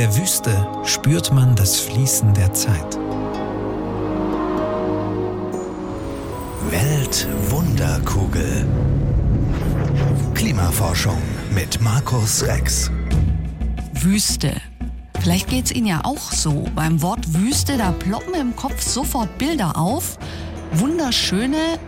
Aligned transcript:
der 0.00 0.16
Wüste 0.16 0.66
spürt 0.82 1.30
man 1.30 1.54
das 1.56 1.78
Fließen 1.78 2.32
der 2.32 2.54
Zeit. 2.54 2.98
Weltwunderkugel. 6.70 8.64
Klimaforschung 10.34 11.20
mit 11.54 11.82
Markus 11.82 12.42
Rex. 12.46 12.90
Wüste. 13.92 14.58
Vielleicht 15.20 15.48
geht's 15.48 15.70
Ihnen 15.70 15.88
ja 15.88 16.00
auch 16.02 16.32
so. 16.32 16.64
Beim 16.74 17.02
Wort 17.02 17.34
Wüste, 17.34 17.76
da 17.76 17.92
ploppen 17.92 18.32
im 18.32 18.56
Kopf 18.56 18.80
sofort 18.80 19.36
Bilder 19.36 19.76
auf. 19.76 20.18
Wunderschöne 20.72 21.78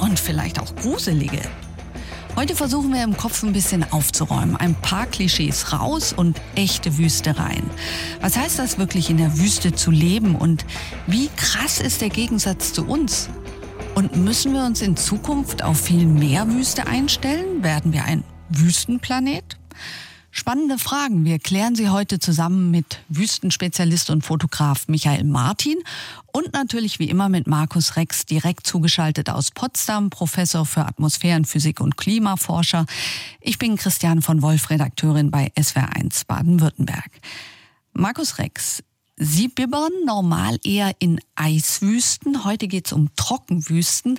und 0.00 0.18
vielleicht 0.18 0.58
auch 0.58 0.74
gruselige. 0.76 1.42
Heute 2.38 2.54
versuchen 2.54 2.92
wir 2.92 3.02
im 3.02 3.16
Kopf 3.16 3.42
ein 3.42 3.52
bisschen 3.52 3.84
aufzuräumen. 3.92 4.54
Ein 4.54 4.76
paar 4.76 5.06
Klischees 5.06 5.72
raus 5.72 6.12
und 6.12 6.40
echte 6.54 6.96
Wüste 6.96 7.36
rein. 7.36 7.68
Was 8.20 8.36
heißt 8.36 8.60
das 8.60 8.78
wirklich 8.78 9.10
in 9.10 9.16
der 9.16 9.38
Wüste 9.38 9.72
zu 9.72 9.90
leben 9.90 10.36
und 10.36 10.64
wie 11.08 11.30
krass 11.34 11.80
ist 11.80 12.00
der 12.00 12.10
Gegensatz 12.10 12.72
zu 12.72 12.86
uns? 12.86 13.28
Und 13.96 14.14
müssen 14.14 14.54
wir 14.54 14.62
uns 14.62 14.82
in 14.82 14.96
Zukunft 14.96 15.64
auf 15.64 15.80
viel 15.80 16.06
mehr 16.06 16.46
Wüste 16.48 16.86
einstellen? 16.86 17.64
Werden 17.64 17.92
wir 17.92 18.04
ein 18.04 18.22
Wüstenplanet? 18.50 19.58
Spannende 20.38 20.78
Fragen. 20.78 21.24
Wir 21.24 21.40
klären 21.40 21.74
sie 21.74 21.88
heute 21.88 22.20
zusammen 22.20 22.70
mit 22.70 23.00
Wüstenspezialist 23.08 24.08
und 24.08 24.24
Fotograf 24.24 24.86
Michael 24.86 25.24
Martin 25.24 25.78
und 26.28 26.52
natürlich 26.52 27.00
wie 27.00 27.10
immer 27.10 27.28
mit 27.28 27.48
Markus 27.48 27.96
Rex, 27.96 28.24
direkt 28.24 28.64
zugeschaltet 28.64 29.30
aus 29.30 29.50
Potsdam, 29.50 30.10
Professor 30.10 30.64
für 30.64 30.86
Atmosphärenphysik 30.86 31.80
und 31.80 31.96
Klimaforscher. 31.96 32.86
Ich 33.40 33.58
bin 33.58 33.76
Christiane 33.76 34.22
von 34.22 34.40
Wolf, 34.40 34.70
Redakteurin 34.70 35.32
bei 35.32 35.50
SWR1 35.56 36.24
Baden-Württemberg. 36.28 37.10
Markus 37.92 38.38
Rex, 38.38 38.84
Sie 39.20 39.48
bibbern 39.48 39.90
normal 40.06 40.58
eher 40.64 40.92
in 41.00 41.20
Eiswüsten. 41.34 42.44
Heute 42.44 42.68
geht's 42.68 42.92
um 42.92 43.10
Trockenwüsten. 43.16 44.18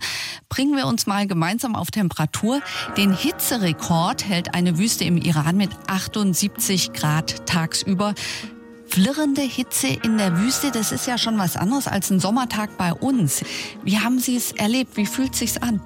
Bringen 0.49 0.75
wir 0.75 0.87
uns 0.87 1.07
mal 1.07 1.25
gemeinsam 1.25 1.75
auf 1.75 1.89
Temperatur. 1.89 2.61
Den 2.97 3.15
Hitzerekord 3.15 4.27
hält 4.27 4.53
eine 4.53 4.77
Wüste 4.77 5.05
im 5.05 5.17
Iran 5.17 5.55
mit 5.55 5.69
78 5.87 6.91
Grad 6.91 7.45
tagsüber. 7.45 8.13
Flirrende 8.87 9.41
Hitze 9.41 9.87
in 9.87 10.17
der 10.17 10.37
Wüste, 10.37 10.71
das 10.71 10.91
ist 10.91 11.07
ja 11.07 11.17
schon 11.17 11.37
was 11.37 11.55
anderes 11.55 11.87
als 11.87 12.09
ein 12.09 12.19
Sommertag 12.19 12.77
bei 12.77 12.91
uns. 12.91 13.45
Wie 13.83 13.99
haben 13.99 14.19
Sie 14.19 14.35
es 14.35 14.51
erlebt? 14.51 14.97
Wie 14.97 15.05
fühlt 15.05 15.33
sich's 15.33 15.57
an? 15.57 15.79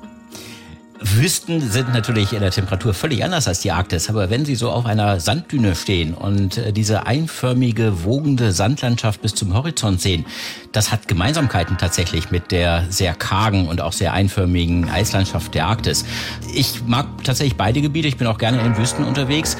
Wüsten 1.05 1.69
sind 1.69 1.93
natürlich 1.93 2.31
in 2.31 2.39
der 2.39 2.51
Temperatur 2.51 2.93
völlig 2.93 3.25
anders 3.25 3.47
als 3.47 3.59
die 3.59 3.71
Arktis, 3.71 4.09
aber 4.09 4.29
wenn 4.29 4.45
sie 4.45 4.55
so 4.55 4.71
auf 4.71 4.85
einer 4.85 5.19
Sanddüne 5.19 5.75
stehen 5.75 6.13
und 6.13 6.57
äh, 6.57 6.71
diese 6.71 7.05
einförmige, 7.05 8.05
wogende 8.05 8.53
Sandlandschaft 8.53 9.21
bis 9.21 9.35
zum 9.35 9.53
Horizont 9.53 9.99
sehen, 9.99 10.25
das 10.71 10.91
hat 10.91 11.09
Gemeinsamkeiten 11.09 11.77
tatsächlich 11.77 12.31
mit 12.31 12.51
der 12.51 12.85
sehr 12.89 13.13
kargen 13.13 13.67
und 13.67 13.81
auch 13.81 13.91
sehr 13.91 14.13
einförmigen 14.13 14.89
Eislandschaft 14.89 15.53
der 15.53 15.67
Arktis. 15.67 16.05
Ich 16.53 16.83
mag 16.87 17.05
tatsächlich 17.23 17.57
beide 17.57 17.81
Gebiete, 17.81 18.07
ich 18.07 18.17
bin 18.17 18.27
auch 18.27 18.37
gerne 18.37 18.61
in 18.61 18.77
Wüsten 18.77 19.03
unterwegs. 19.03 19.57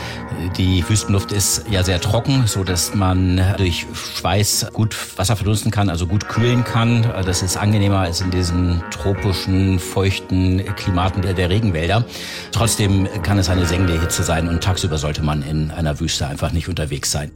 Die 0.57 0.87
Wüstenluft 0.87 1.31
ist 1.31 1.65
ja 1.69 1.83
sehr 1.83 1.99
trocken, 1.99 2.47
so 2.47 2.63
dass 2.63 2.95
man 2.95 3.41
durch 3.57 3.85
Schweiß 3.93 4.67
gut 4.71 4.95
Wasser 5.17 5.35
verdunsten 5.35 5.71
kann, 5.71 5.89
also 5.89 6.07
gut 6.07 6.29
kühlen 6.29 6.63
kann. 6.63 7.03
Das 7.25 7.43
ist 7.43 7.57
angenehmer 7.57 7.99
als 7.99 8.21
in 8.21 8.31
diesen 8.31 8.81
tropischen, 8.91 9.77
feuchten 9.77 10.63
Klimaten 10.75 11.21
der 11.35 11.43
der 11.43 11.49
Regenwälder. 11.49 12.05
Trotzdem 12.53 13.07
kann 13.21 13.37
es 13.37 13.49
eine 13.49 13.65
sengende 13.65 13.99
Hitze 13.99 14.23
sein 14.23 14.47
und 14.47 14.63
tagsüber 14.63 14.97
sollte 14.97 15.21
man 15.21 15.43
in 15.43 15.71
einer 15.71 15.99
Wüste 15.99 16.25
einfach 16.25 16.53
nicht 16.53 16.69
unterwegs 16.69 17.11
sein. 17.11 17.31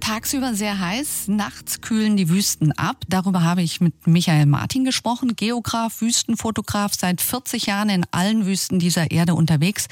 Tagsüber 0.00 0.54
sehr 0.54 0.78
heiß, 0.78 1.28
nachts 1.28 1.80
kühlen 1.80 2.16
die 2.16 2.28
Wüsten 2.28 2.72
ab. 2.72 2.96
Darüber 3.08 3.42
habe 3.42 3.60
ich 3.62 3.80
mit 3.80 4.06
Michael 4.06 4.46
Martin 4.46 4.84
gesprochen, 4.84 5.36
Geograf, 5.36 6.00
Wüstenfotograf, 6.00 6.92
seit 6.96 7.20
40 7.20 7.66
Jahren 7.66 7.90
in 7.90 8.06
allen 8.10 8.46
Wüsten 8.46 8.78
dieser 8.78 9.10
Erde 9.10 9.34
unterwegs, 9.34 9.88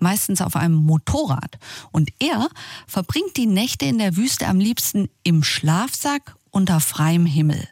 meistens 0.00 0.40
auf 0.40 0.56
einem 0.56 0.74
Motorrad. 0.74 1.58
Und 1.92 2.10
er 2.18 2.48
verbringt 2.86 3.36
die 3.36 3.46
Nächte 3.46 3.84
in 3.84 3.98
der 3.98 4.16
Wüste 4.16 4.48
am 4.48 4.58
liebsten 4.58 5.08
im 5.22 5.44
Schlafsack 5.44 6.34
unter 6.50 6.80
freiem 6.80 7.26
Himmel. 7.26 7.68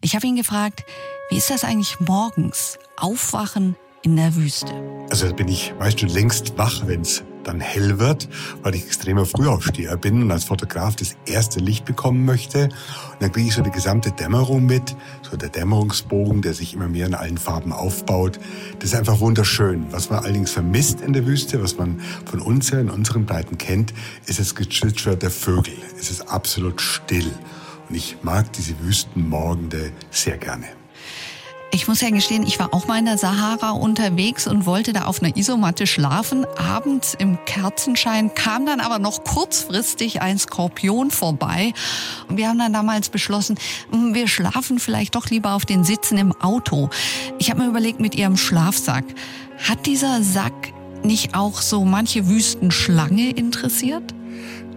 Ich 0.00 0.14
habe 0.14 0.26
ihn 0.26 0.36
gefragt, 0.36 0.82
wie 1.30 1.36
ist 1.36 1.50
das 1.50 1.64
eigentlich 1.64 2.00
morgens? 2.00 2.78
Aufwachen 2.96 3.76
in 4.02 4.16
der 4.16 4.34
Wüste. 4.36 4.72
Also 5.10 5.32
bin 5.34 5.48
ich 5.48 5.74
meist 5.78 6.00
schon 6.00 6.08
längst 6.08 6.56
wach, 6.56 6.86
wenn 6.86 7.00
es 7.00 7.22
dann 7.44 7.60
hell 7.60 7.98
wird, 7.98 8.28
weil 8.62 8.74
ich 8.74 8.84
extremer 8.84 9.24
Frühaufsteher 9.24 9.96
bin 9.96 10.22
und 10.22 10.30
als 10.30 10.44
Fotograf 10.44 10.96
das 10.96 11.16
erste 11.24 11.60
Licht 11.60 11.84
bekommen 11.84 12.24
möchte. 12.24 12.64
Und 12.64 13.20
dann 13.20 13.32
kriege 13.32 13.48
ich 13.48 13.54
so 13.54 13.62
die 13.62 13.70
gesamte 13.70 14.12
Dämmerung 14.12 14.66
mit, 14.66 14.94
so 15.22 15.36
der 15.36 15.48
Dämmerungsbogen, 15.48 16.42
der 16.42 16.52
sich 16.52 16.74
immer 16.74 16.88
mehr 16.88 17.06
in 17.06 17.14
allen 17.14 17.38
Farben 17.38 17.72
aufbaut. 17.72 18.38
Das 18.78 18.90
ist 18.90 18.94
einfach 18.96 19.20
wunderschön. 19.20 19.86
Was 19.90 20.10
man 20.10 20.20
allerdings 20.20 20.50
vermisst 20.50 21.00
in 21.00 21.14
der 21.14 21.26
Wüste, 21.26 21.62
was 21.62 21.78
man 21.78 22.00
von 22.26 22.40
uns 22.40 22.70
ja 22.70 22.80
in 22.80 22.90
unseren 22.90 23.24
Breiten 23.24 23.56
kennt, 23.56 23.94
ist 24.26 24.38
das 24.38 24.54
Gezwitscher 24.54 25.16
der 25.16 25.30
Vögel. 25.30 25.74
Es 25.98 26.10
ist 26.10 26.28
absolut 26.28 26.80
still. 26.80 27.30
Und 27.88 27.94
ich 27.94 28.18
mag 28.22 28.52
diese 28.52 28.78
Wüstenmorgende 28.80 29.92
sehr 30.10 30.36
gerne. 30.36 30.66
Ich 31.70 31.86
muss 31.86 32.00
ja 32.00 32.08
gestehen, 32.08 32.46
ich 32.46 32.58
war 32.58 32.72
auch 32.72 32.86
mal 32.86 32.98
in 32.98 33.04
der 33.04 33.18
Sahara 33.18 33.72
unterwegs 33.72 34.46
und 34.46 34.64
wollte 34.64 34.94
da 34.94 35.04
auf 35.04 35.22
einer 35.22 35.36
Isomatte 35.36 35.86
schlafen. 35.86 36.46
Abends 36.56 37.14
im 37.14 37.38
Kerzenschein 37.44 38.32
kam 38.34 38.64
dann 38.64 38.80
aber 38.80 38.98
noch 38.98 39.22
kurzfristig 39.22 40.22
ein 40.22 40.38
Skorpion 40.38 41.10
vorbei. 41.10 41.74
Und 42.28 42.38
wir 42.38 42.48
haben 42.48 42.58
dann 42.58 42.72
damals 42.72 43.10
beschlossen, 43.10 43.58
hm, 43.90 44.14
wir 44.14 44.28
schlafen 44.28 44.78
vielleicht 44.78 45.14
doch 45.14 45.26
lieber 45.28 45.52
auf 45.52 45.66
den 45.66 45.84
Sitzen 45.84 46.16
im 46.16 46.32
Auto. 46.40 46.88
Ich 47.38 47.50
habe 47.50 47.62
mir 47.62 47.68
überlegt, 47.68 48.00
mit 48.00 48.14
ihrem 48.14 48.38
Schlafsack, 48.38 49.04
hat 49.68 49.84
dieser 49.84 50.22
Sack 50.22 50.72
nicht 51.02 51.34
auch 51.34 51.60
so 51.60 51.84
manche 51.84 52.28
Wüstenschlange 52.28 53.30
interessiert? 53.30 54.14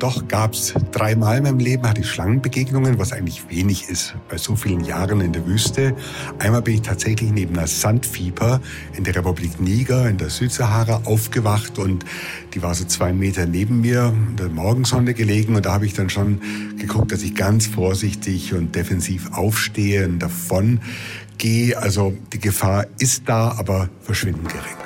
Doch 0.02 0.28
gab 0.28 0.54
es 0.54 0.74
dreimal 0.92 1.38
in 1.38 1.44
meinem 1.44 1.60
Leben 1.60 1.88
hatte 1.88 2.02
ich 2.02 2.10
Schlangenbegegnungen, 2.10 2.98
was 2.98 3.14
eigentlich 3.14 3.48
wenig 3.52 3.88
ist 3.88 4.16
bei 4.30 4.38
so 4.38 4.56
vielen 4.56 4.84
Jahren 4.84 5.22
in 5.22 5.32
der 5.32 5.46
Wüste. 5.46 5.96
Einmal 6.40 6.64
bin 6.64 6.74
ich 6.74 6.82
tatsächlich 6.82 7.30
neben 7.30 7.56
einer 7.56 7.68
Sandfieber 7.68 8.62
in 8.98 9.04
der 9.04 9.16
Republik 9.16 9.62
Niger 9.62 10.10
in 10.10 10.18
der 10.18 10.32
Südsahara 10.32 11.02
aufgewacht 11.04 11.78
und 11.78 12.04
die 12.56 12.64
war 12.64 12.74
so 12.74 12.86
zwei 12.86 13.14
Meter 13.14 13.46
neben 13.46 13.82
mir 13.82 14.12
in 14.30 14.38
der 14.38 14.50
Morgensonne 14.50 15.14
gelegen 15.14 15.56
und 15.56 15.68
da 15.68 15.74
habe 15.74 15.86
ich 15.86 15.94
dann 15.94 16.10
schon 16.10 16.42
geguckt, 16.80 17.12
dass 17.12 17.22
ich 17.22 17.36
ganz 17.36 17.68
vorsichtig 17.68 18.56
und 18.56 18.76
defensiv 18.76 19.32
aufstehe 19.34 20.08
und 20.08 20.18
davon 20.18 20.80
gehe. 21.38 21.78
Also 21.78 22.18
die 22.34 22.40
Gefahr 22.40 22.88
ist 22.98 23.30
da, 23.30 23.52
aber 23.52 23.88
verschwindend 24.02 24.50
gering. 24.50 24.78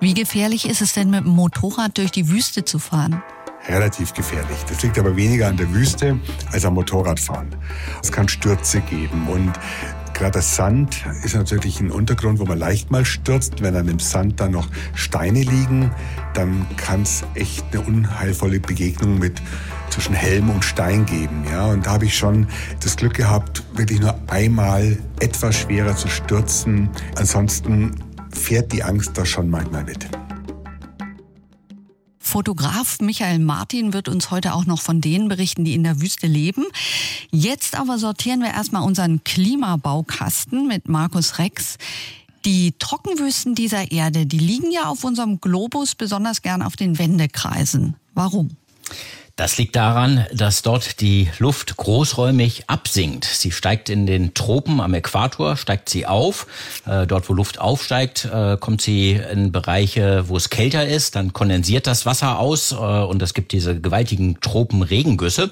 Wie 0.00 0.12
gefährlich 0.12 0.68
ist 0.68 0.82
es 0.82 0.92
denn 0.92 1.08
mit 1.08 1.24
dem 1.24 1.32
Motorrad 1.32 1.96
durch 1.96 2.10
die 2.10 2.28
Wüste 2.28 2.66
zu 2.66 2.78
fahren? 2.78 3.22
Relativ 3.68 4.12
gefährlich. 4.12 4.58
Das 4.68 4.82
liegt 4.82 4.98
aber 4.98 5.16
weniger 5.16 5.48
an 5.48 5.56
der 5.56 5.72
Wüste 5.72 6.18
als 6.52 6.64
am 6.64 6.74
Motorradfahren. 6.74 7.48
Es 8.02 8.12
kann 8.12 8.28
Stürze 8.28 8.80
geben 8.80 9.28
und 9.28 9.52
Gerade 10.14 10.34
das 10.34 10.54
Sand 10.54 11.04
ist 11.24 11.34
natürlich 11.34 11.80
ein 11.80 11.90
Untergrund, 11.90 12.38
wo 12.38 12.44
man 12.44 12.56
leicht 12.56 12.88
mal 12.92 13.04
stürzt. 13.04 13.60
Wenn 13.62 13.74
an 13.74 13.88
dem 13.88 13.98
Sand 13.98 14.38
dann 14.38 14.52
noch 14.52 14.68
Steine 14.94 15.40
liegen, 15.40 15.90
dann 16.34 16.66
kann 16.76 17.02
es 17.02 17.24
echt 17.34 17.64
eine 17.72 17.84
unheilvolle 17.84 18.60
Begegnung 18.60 19.18
mit 19.18 19.42
zwischen 19.90 20.14
Helm 20.14 20.50
und 20.50 20.64
Stein 20.64 21.04
geben. 21.04 21.44
Ja, 21.50 21.66
und 21.66 21.84
da 21.84 21.92
habe 21.94 22.04
ich 22.04 22.16
schon 22.16 22.46
das 22.78 22.96
Glück 22.96 23.14
gehabt, 23.14 23.64
wirklich 23.74 24.00
nur 24.00 24.16
einmal 24.28 24.96
etwas 25.18 25.56
schwerer 25.56 25.96
zu 25.96 26.06
stürzen. 26.06 26.90
Ansonsten 27.16 27.96
fährt 28.32 28.72
die 28.72 28.84
Angst 28.84 29.18
da 29.18 29.26
schon 29.26 29.50
manchmal 29.50 29.82
mit. 29.82 30.08
Fotograf 32.24 33.00
Michael 33.00 33.38
Martin 33.38 33.92
wird 33.92 34.08
uns 34.08 34.30
heute 34.30 34.54
auch 34.54 34.64
noch 34.64 34.80
von 34.80 35.00
denen 35.00 35.28
berichten, 35.28 35.64
die 35.64 35.74
in 35.74 35.84
der 35.84 36.00
Wüste 36.00 36.26
leben. 36.26 36.64
Jetzt 37.30 37.76
aber 37.76 37.98
sortieren 37.98 38.40
wir 38.40 38.50
erstmal 38.50 38.82
unseren 38.82 39.22
Klimabaukasten 39.24 40.66
mit 40.66 40.88
Markus 40.88 41.38
Rex. 41.38 41.76
Die 42.44 42.72
Trockenwüsten 42.78 43.54
dieser 43.54 43.92
Erde, 43.92 44.26
die 44.26 44.38
liegen 44.38 44.72
ja 44.72 44.86
auf 44.86 45.04
unserem 45.04 45.40
Globus 45.40 45.94
besonders 45.94 46.42
gern 46.42 46.62
auf 46.62 46.76
den 46.76 46.98
Wendekreisen. 46.98 47.94
Warum? 48.14 48.56
Das 49.36 49.58
liegt 49.58 49.74
daran, 49.74 50.26
dass 50.32 50.62
dort 50.62 51.00
die 51.00 51.28
Luft 51.40 51.76
großräumig 51.76 52.68
absinkt. 52.68 53.24
Sie 53.24 53.50
steigt 53.50 53.90
in 53.90 54.06
den 54.06 54.32
Tropen 54.32 54.80
am 54.80 54.94
Äquator, 54.94 55.56
steigt 55.56 55.88
sie 55.88 56.06
auf. 56.06 56.46
Äh, 56.86 57.08
dort, 57.08 57.28
wo 57.28 57.32
Luft 57.32 57.58
aufsteigt, 57.58 58.26
äh, 58.32 58.56
kommt 58.56 58.80
sie 58.80 59.20
in 59.32 59.50
Bereiche, 59.50 60.28
wo 60.28 60.36
es 60.36 60.50
kälter 60.50 60.86
ist. 60.86 61.16
Dann 61.16 61.32
kondensiert 61.32 61.88
das 61.88 62.06
Wasser 62.06 62.38
aus 62.38 62.70
äh, 62.70 62.76
und 62.76 63.20
es 63.22 63.34
gibt 63.34 63.50
diese 63.50 63.80
gewaltigen 63.80 64.38
Tropenregengüsse. 64.40 65.50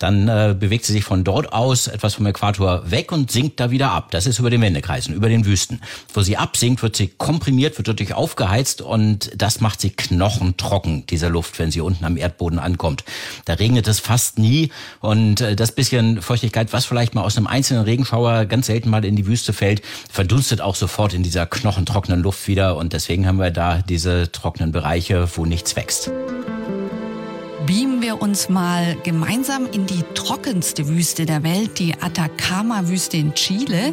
Dann 0.00 0.58
bewegt 0.58 0.86
sie 0.86 0.94
sich 0.94 1.04
von 1.04 1.24
dort 1.24 1.52
aus 1.52 1.86
etwas 1.86 2.14
vom 2.14 2.24
Äquator 2.24 2.90
weg 2.90 3.12
und 3.12 3.30
sinkt 3.30 3.60
da 3.60 3.70
wieder 3.70 3.90
ab. 3.90 4.10
Das 4.12 4.26
ist 4.26 4.38
über 4.38 4.48
den 4.48 4.62
Wendekreisen, 4.62 5.14
über 5.14 5.28
den 5.28 5.44
Wüsten. 5.44 5.82
Wo 6.14 6.22
sie 6.22 6.38
absinkt, 6.38 6.82
wird 6.82 6.96
sie 6.96 7.08
komprimiert, 7.08 7.76
wird 7.76 7.86
dadurch 7.86 8.14
aufgeheizt 8.14 8.80
und 8.80 9.30
das 9.36 9.60
macht 9.60 9.82
sie 9.82 9.90
knochentrocken, 9.90 11.04
diese 11.04 11.28
Luft, 11.28 11.58
wenn 11.58 11.70
sie 11.70 11.82
unten 11.82 12.06
am 12.06 12.16
Erdboden 12.16 12.58
ankommt. 12.58 13.04
Da 13.44 13.54
regnet 13.54 13.88
es 13.88 14.00
fast 14.00 14.38
nie. 14.38 14.70
Und 15.00 15.40
äh, 15.40 15.56
das 15.56 15.72
bisschen 15.72 16.22
Feuchtigkeit, 16.22 16.72
was 16.72 16.84
vielleicht 16.84 17.14
mal 17.14 17.22
aus 17.22 17.36
einem 17.36 17.46
einzelnen 17.46 17.84
Regenschauer 17.84 18.46
ganz 18.46 18.66
selten 18.66 18.90
mal 18.90 19.04
in 19.04 19.16
die 19.16 19.26
Wüste 19.26 19.52
fällt, 19.52 19.82
verdunstet 20.10 20.60
auch 20.60 20.74
sofort 20.74 21.14
in 21.14 21.22
dieser 21.22 21.46
knochentrockenen 21.46 22.22
Luft 22.22 22.48
wieder. 22.48 22.76
Und 22.76 22.92
deswegen 22.92 23.26
haben 23.26 23.38
wir 23.38 23.50
da 23.50 23.82
diese 23.82 24.32
trockenen 24.32 24.72
Bereiche, 24.72 25.28
wo 25.36 25.46
nichts 25.46 25.76
wächst. 25.76 26.10
Beamen 27.66 28.02
wir 28.02 28.20
uns 28.20 28.48
mal 28.48 28.96
gemeinsam 29.04 29.68
in 29.70 29.86
die 29.86 30.02
trockenste 30.14 30.88
Wüste 30.88 31.24
der 31.24 31.44
Welt, 31.44 31.78
die 31.78 31.94
Atacama-Wüste 32.00 33.16
in 33.16 33.34
Chile. 33.34 33.92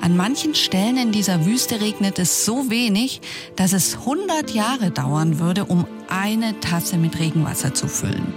An 0.00 0.16
manchen 0.16 0.54
Stellen 0.54 0.96
in 0.96 1.10
dieser 1.10 1.44
Wüste 1.44 1.80
regnet 1.80 2.20
es 2.20 2.44
so 2.44 2.70
wenig, 2.70 3.20
dass 3.56 3.72
es 3.72 3.96
100 3.96 4.52
Jahre 4.52 4.92
dauern 4.92 5.40
würde, 5.40 5.64
um 5.64 5.86
eine 6.08 6.58
Tasse 6.60 6.96
mit 6.96 7.18
Regenwasser 7.18 7.74
zu 7.74 7.88
füllen. 7.88 8.34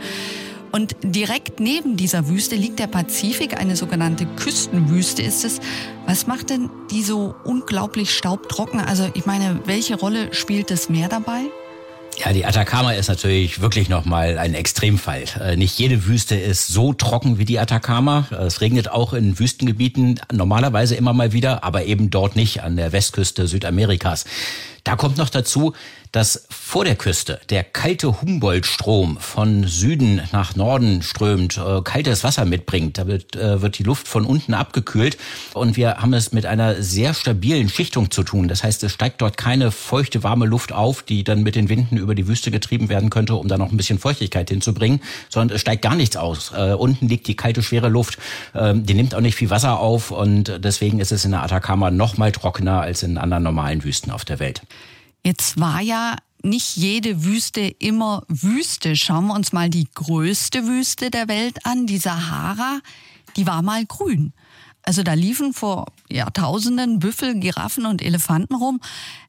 Und 0.71 0.95
direkt 1.01 1.59
neben 1.59 1.97
dieser 1.97 2.27
Wüste 2.27 2.55
liegt 2.55 2.79
der 2.79 2.87
Pazifik, 2.87 3.59
eine 3.59 3.75
sogenannte 3.75 4.25
Küstenwüste 4.25 5.23
ist 5.23 5.43
es. 5.43 5.59
Was 6.05 6.27
macht 6.27 6.51
denn 6.51 6.69
die 6.91 7.01
so 7.01 7.33
unglaublich 7.43 8.15
staubtrocken? 8.15 8.79
Also 8.79 9.09
ich 9.15 9.25
meine, 9.25 9.61
welche 9.65 9.95
Rolle 9.95 10.33
spielt 10.33 10.69
das 10.69 10.89
Meer 10.89 11.09
dabei? 11.09 11.45
Ja, 12.17 12.33
die 12.33 12.45
Atacama 12.45 12.91
ist 12.91 13.07
natürlich 13.07 13.61
wirklich 13.61 13.87
nochmal 13.87 14.37
ein 14.37 14.53
Extremfall. 14.53 15.23
Äh, 15.39 15.55
nicht 15.55 15.79
jede 15.79 16.05
Wüste 16.05 16.35
ist 16.35 16.67
so 16.67 16.91
trocken 16.91 17.37
wie 17.37 17.45
die 17.45 17.59
Atacama. 17.59 18.27
Es 18.31 18.59
regnet 18.59 18.91
auch 18.91 19.13
in 19.13 19.39
Wüstengebieten 19.39 20.19
normalerweise 20.31 20.95
immer 20.95 21.13
mal 21.13 21.31
wieder, 21.31 21.63
aber 21.63 21.85
eben 21.85 22.09
dort 22.09 22.35
nicht 22.35 22.61
an 22.61 22.75
der 22.75 22.91
Westküste 22.91 23.47
Südamerikas. 23.47 24.25
Da 24.83 24.97
kommt 24.97 25.17
noch 25.17 25.29
dazu, 25.29 25.73
dass 26.11 26.47
vor 26.49 26.85
der 26.85 26.95
Küste 26.95 27.39
der 27.49 27.63
kalte 27.63 28.21
Humboldt-Strom 28.21 29.17
von 29.17 29.65
Süden 29.65 30.21
nach 30.31 30.55
Norden 30.55 31.01
strömt, 31.03 31.57
äh, 31.57 31.81
kaltes 31.83 32.23
Wasser 32.23 32.45
mitbringt. 32.45 32.97
Da 32.97 33.07
wird, 33.07 33.35
äh, 33.35 33.61
wird 33.61 33.77
die 33.77 33.83
Luft 33.83 34.07
von 34.07 34.25
unten 34.25 34.53
abgekühlt 34.53 35.17
und 35.53 35.77
wir 35.77 35.97
haben 35.97 36.13
es 36.13 36.31
mit 36.31 36.45
einer 36.45 36.81
sehr 36.81 37.13
stabilen 37.13 37.69
Schichtung 37.69 38.09
zu 38.09 38.23
tun. 38.23 38.47
Das 38.47 38.63
heißt, 38.63 38.83
es 38.83 38.91
steigt 38.91 39.21
dort 39.21 39.37
keine 39.37 39.71
feuchte, 39.71 40.23
warme 40.23 40.45
Luft 40.45 40.71
auf, 40.71 41.03
die 41.03 41.23
dann 41.23 41.43
mit 41.43 41.55
den 41.55 41.69
Winden 41.69 41.97
über 41.97 42.15
die 42.15 42.27
Wüste 42.27 42.49
getrieben 42.49 42.89
werden 42.89 43.09
könnte, 43.09 43.35
um 43.35 43.47
da 43.47 43.57
noch 43.57 43.71
ein 43.71 43.77
bisschen 43.77 43.99
Feuchtigkeit 43.99 44.49
hinzubringen, 44.49 45.01
sondern 45.29 45.55
es 45.55 45.61
steigt 45.61 45.83
gar 45.83 45.95
nichts 45.95 46.17
aus. 46.17 46.51
Äh, 46.55 46.73
unten 46.73 47.07
liegt 47.07 47.27
die 47.27 47.35
kalte, 47.35 47.61
schwere 47.61 47.89
Luft, 47.89 48.17
ähm, 48.55 48.85
die 48.85 48.95
nimmt 48.95 49.13
auch 49.13 49.21
nicht 49.21 49.35
viel 49.35 49.49
Wasser 49.49 49.79
auf 49.79 50.11
und 50.11 50.59
deswegen 50.63 50.99
ist 50.99 51.11
es 51.11 51.25
in 51.25 51.31
der 51.31 51.43
Atacama 51.43 51.91
noch 51.91 52.17
mal 52.17 52.31
trockener 52.31 52.81
als 52.81 53.03
in 53.03 53.17
anderen 53.17 53.43
normalen 53.43 53.83
Wüsten 53.83 54.11
auf 54.11 54.25
der 54.25 54.39
Welt. 54.39 54.61
Jetzt 55.23 55.59
war 55.59 55.81
ja 55.81 56.15
nicht 56.43 56.77
jede 56.77 57.23
Wüste 57.23 57.61
immer 57.61 58.23
Wüste. 58.27 58.95
Schauen 58.95 59.27
wir 59.27 59.35
uns 59.35 59.51
mal 59.51 59.69
die 59.69 59.87
größte 59.93 60.65
Wüste 60.65 61.11
der 61.11 61.27
Welt 61.27 61.65
an, 61.65 61.85
die 61.85 61.97
Sahara. 61.97 62.79
Die 63.35 63.45
war 63.45 63.61
mal 63.61 63.85
grün. 63.85 64.33
Also 64.81 65.03
da 65.03 65.13
liefen 65.13 65.53
vor 65.53 65.87
Jahrtausenden 66.09 66.99
Büffel, 66.99 67.39
Giraffen 67.39 67.85
und 67.85 68.01
Elefanten 68.01 68.55
rum. 68.55 68.79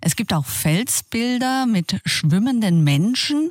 Es 0.00 0.16
gibt 0.16 0.32
auch 0.32 0.46
Felsbilder 0.46 1.66
mit 1.66 2.00
schwimmenden 2.04 2.84
Menschen. 2.84 3.50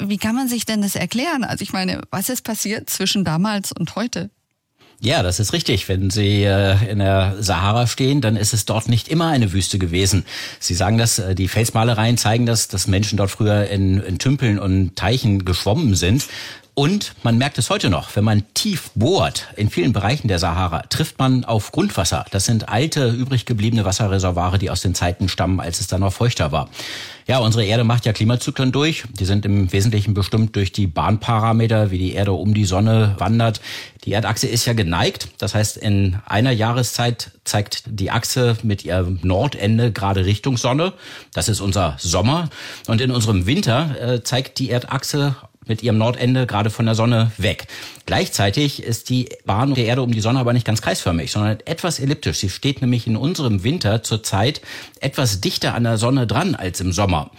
Wie 0.00 0.16
kann 0.16 0.34
man 0.34 0.48
sich 0.48 0.64
denn 0.64 0.82
das 0.82 0.96
erklären? 0.96 1.44
Also 1.44 1.62
ich 1.62 1.72
meine, 1.72 2.00
was 2.10 2.28
ist 2.28 2.42
passiert 2.42 2.90
zwischen 2.90 3.24
damals 3.24 3.72
und 3.72 3.94
heute? 3.94 4.30
Ja, 5.04 5.24
das 5.24 5.40
ist 5.40 5.52
richtig. 5.52 5.88
Wenn 5.88 6.10
Sie 6.10 6.44
äh, 6.44 6.76
in 6.88 7.00
der 7.00 7.34
Sahara 7.40 7.88
stehen, 7.88 8.20
dann 8.20 8.36
ist 8.36 8.54
es 8.54 8.66
dort 8.66 8.88
nicht 8.88 9.08
immer 9.08 9.26
eine 9.26 9.52
Wüste 9.52 9.80
gewesen. 9.80 10.24
Sie 10.60 10.74
sagen 10.74 10.96
das, 10.96 11.18
äh, 11.18 11.34
die 11.34 11.48
Felsmalereien 11.48 12.16
zeigen 12.18 12.46
das, 12.46 12.68
dass 12.68 12.86
Menschen 12.86 13.16
dort 13.16 13.32
früher 13.32 13.66
in, 13.68 14.00
in 14.00 14.20
Tümpeln 14.20 14.60
und 14.60 14.94
Teichen 14.94 15.44
geschwommen 15.44 15.96
sind. 15.96 16.26
Und 16.74 17.12
man 17.22 17.36
merkt 17.36 17.58
es 17.58 17.68
heute 17.68 17.90
noch, 17.90 18.16
wenn 18.16 18.24
man 18.24 18.44
tief 18.54 18.92
bohrt 18.94 19.48
in 19.56 19.68
vielen 19.68 19.92
Bereichen 19.92 20.28
der 20.28 20.38
Sahara, 20.38 20.82
trifft 20.88 21.18
man 21.18 21.44
auf 21.44 21.70
Grundwasser. 21.70 22.24
Das 22.30 22.46
sind 22.46 22.70
alte, 22.70 23.08
übrig 23.08 23.44
gebliebene 23.44 23.84
Wasserreservoire, 23.84 24.56
die 24.56 24.70
aus 24.70 24.80
den 24.80 24.94
Zeiten 24.94 25.28
stammen, 25.28 25.60
als 25.60 25.80
es 25.80 25.86
da 25.86 25.98
noch 25.98 26.14
feuchter 26.14 26.50
war. 26.50 26.70
Ja, 27.26 27.40
unsere 27.40 27.66
Erde 27.66 27.84
macht 27.84 28.06
ja 28.06 28.14
Klimazyklen 28.14 28.72
durch. 28.72 29.04
Die 29.10 29.26
sind 29.26 29.44
im 29.44 29.70
Wesentlichen 29.70 30.14
bestimmt 30.14 30.56
durch 30.56 30.72
die 30.72 30.86
Bahnparameter, 30.86 31.90
wie 31.90 31.98
die 31.98 32.14
Erde 32.14 32.32
um 32.32 32.54
die 32.54 32.64
Sonne 32.64 33.16
wandert. 33.18 33.60
Die 34.04 34.12
Erdachse 34.12 34.48
ist 34.48 34.64
ja 34.64 34.72
geneigt. 34.72 35.28
Das 35.38 35.54
heißt, 35.54 35.76
in 35.76 36.16
einer 36.24 36.52
Jahreszeit 36.52 37.32
zeigt 37.44 37.82
die 37.86 38.10
Achse 38.10 38.56
mit 38.62 38.82
ihrem 38.86 39.20
Nordende 39.22 39.92
gerade 39.92 40.24
Richtung 40.24 40.56
Sonne. 40.56 40.94
Das 41.34 41.50
ist 41.50 41.60
unser 41.60 41.96
Sommer. 41.98 42.48
Und 42.86 43.02
in 43.02 43.10
unserem 43.10 43.44
Winter 43.44 44.00
äh, 44.00 44.22
zeigt 44.22 44.58
die 44.58 44.70
Erdachse 44.70 45.36
mit 45.66 45.82
ihrem 45.82 45.98
Nordende 45.98 46.46
gerade 46.46 46.70
von 46.70 46.86
der 46.86 46.94
Sonne 46.94 47.32
weg. 47.38 47.66
Gleichzeitig 48.06 48.82
ist 48.82 49.08
die 49.10 49.28
Bahn 49.44 49.74
der 49.74 49.86
Erde 49.86 50.02
um 50.02 50.12
die 50.12 50.20
Sonne 50.20 50.40
aber 50.40 50.52
nicht 50.52 50.66
ganz 50.66 50.82
kreisförmig, 50.82 51.30
sondern 51.30 51.58
etwas 51.64 52.00
elliptisch. 52.00 52.38
Sie 52.38 52.50
steht 52.50 52.80
nämlich 52.80 53.06
in 53.06 53.16
unserem 53.16 53.64
Winter 53.64 54.02
zurzeit 54.02 54.60
etwas 55.00 55.40
dichter 55.40 55.74
an 55.74 55.84
der 55.84 55.98
Sonne 55.98 56.26
dran 56.26 56.54
als 56.54 56.80
im 56.80 56.92
Sommer. 56.92 57.30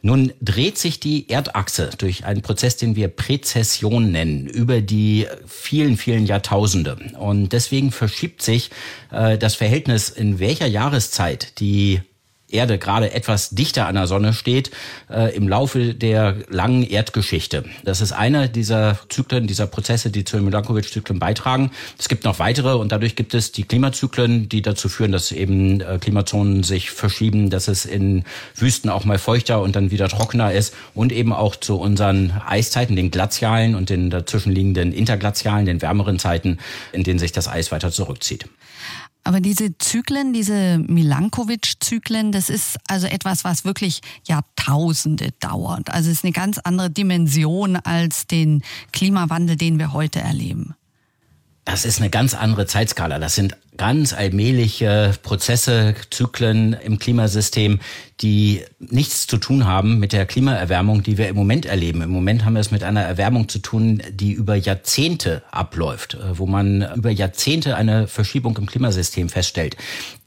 Nun 0.00 0.32
dreht 0.40 0.78
sich 0.78 1.00
die 1.00 1.28
Erdachse 1.28 1.90
durch 1.98 2.24
einen 2.24 2.42
Prozess, 2.42 2.76
den 2.76 2.94
wir 2.94 3.08
Präzession 3.08 4.12
nennen, 4.12 4.46
über 4.46 4.80
die 4.80 5.26
vielen, 5.46 5.96
vielen 5.96 6.24
Jahrtausende. 6.24 6.96
Und 7.18 7.52
deswegen 7.52 7.90
verschiebt 7.90 8.42
sich 8.42 8.70
äh, 9.10 9.36
das 9.38 9.56
Verhältnis, 9.56 10.08
in 10.08 10.38
welcher 10.38 10.66
Jahreszeit 10.66 11.58
die 11.58 12.00
Erde 12.50 12.78
gerade 12.78 13.12
etwas 13.12 13.50
dichter 13.50 13.86
an 13.86 13.94
der 13.94 14.06
Sonne 14.06 14.32
steht 14.32 14.70
äh, 15.10 15.34
im 15.36 15.48
Laufe 15.48 15.94
der 15.94 16.36
langen 16.48 16.82
Erdgeschichte. 16.82 17.64
Das 17.84 18.00
ist 18.00 18.12
einer 18.12 18.48
dieser 18.48 18.98
Zyklen, 19.08 19.46
dieser 19.46 19.66
Prozesse, 19.66 20.10
die 20.10 20.24
zu 20.24 20.36
den 20.36 20.46
Milankovic-Zyklen 20.46 21.18
beitragen. 21.18 21.70
Es 21.98 22.08
gibt 22.08 22.24
noch 22.24 22.38
weitere 22.38 22.74
und 22.74 22.90
dadurch 22.92 23.16
gibt 23.16 23.34
es 23.34 23.52
die 23.52 23.64
Klimazyklen, 23.64 24.48
die 24.48 24.62
dazu 24.62 24.88
führen, 24.88 25.12
dass 25.12 25.30
eben 25.32 25.80
äh, 25.80 25.98
Klimazonen 26.00 26.62
sich 26.62 26.90
verschieben, 26.90 27.50
dass 27.50 27.68
es 27.68 27.84
in 27.84 28.24
Wüsten 28.54 28.88
auch 28.88 29.04
mal 29.04 29.18
feuchter 29.18 29.60
und 29.60 29.76
dann 29.76 29.90
wieder 29.90 30.08
trockener 30.08 30.52
ist 30.52 30.74
und 30.94 31.12
eben 31.12 31.32
auch 31.32 31.54
zu 31.56 31.76
unseren 31.76 32.32
Eiszeiten, 32.46 32.96
den 32.96 33.10
glazialen 33.10 33.74
und 33.74 33.90
den 33.90 34.10
dazwischenliegenden 34.10 34.92
interglazialen, 34.92 35.66
den 35.66 35.82
wärmeren 35.82 36.18
Zeiten, 36.18 36.58
in 36.92 37.02
denen 37.02 37.18
sich 37.18 37.32
das 37.32 37.48
Eis 37.48 37.72
weiter 37.72 37.90
zurückzieht. 37.90 38.46
Aber 39.24 39.40
diese 39.40 39.76
Zyklen, 39.76 40.32
diese 40.32 40.78
Milankovic-Zyklen, 40.78 42.32
das 42.32 42.48
ist 42.48 42.78
also 42.86 43.06
etwas, 43.06 43.44
was 43.44 43.64
wirklich 43.64 44.00
Jahrtausende 44.26 45.32
dauert. 45.40 45.90
Also 45.90 46.10
es 46.10 46.18
ist 46.18 46.24
eine 46.24 46.32
ganz 46.32 46.58
andere 46.58 46.90
Dimension 46.90 47.76
als 47.76 48.26
den 48.26 48.62
Klimawandel, 48.92 49.56
den 49.56 49.78
wir 49.78 49.92
heute 49.92 50.20
erleben. 50.20 50.74
Das 51.66 51.84
ist 51.84 52.00
eine 52.00 52.08
ganz 52.08 52.32
andere 52.32 52.66
Zeitskala. 52.66 53.18
Das 53.18 53.34
sind 53.34 53.54
ganz 53.78 54.12
allmähliche 54.12 55.14
Prozesse, 55.22 55.94
Zyklen 56.10 56.74
im 56.74 56.98
Klimasystem, 56.98 57.80
die 58.20 58.64
nichts 58.80 59.28
zu 59.28 59.36
tun 59.36 59.66
haben 59.66 60.00
mit 60.00 60.12
der 60.12 60.26
Klimaerwärmung, 60.26 61.04
die 61.04 61.18
wir 61.18 61.28
im 61.28 61.36
Moment 61.36 61.66
erleben. 61.66 62.02
Im 62.02 62.10
Moment 62.10 62.44
haben 62.44 62.54
wir 62.54 62.60
es 62.60 62.72
mit 62.72 62.82
einer 62.82 63.02
Erwärmung 63.02 63.48
zu 63.48 63.60
tun, 63.60 64.02
die 64.10 64.32
über 64.32 64.56
Jahrzehnte 64.56 65.42
abläuft, 65.50 66.14
äh, 66.14 66.38
wo 66.38 66.46
man 66.46 66.86
über 66.96 67.10
Jahrzehnte 67.10 67.76
eine 67.76 68.08
Verschiebung 68.08 68.56
im 68.58 68.66
Klimasystem 68.66 69.28
feststellt. 69.28 69.76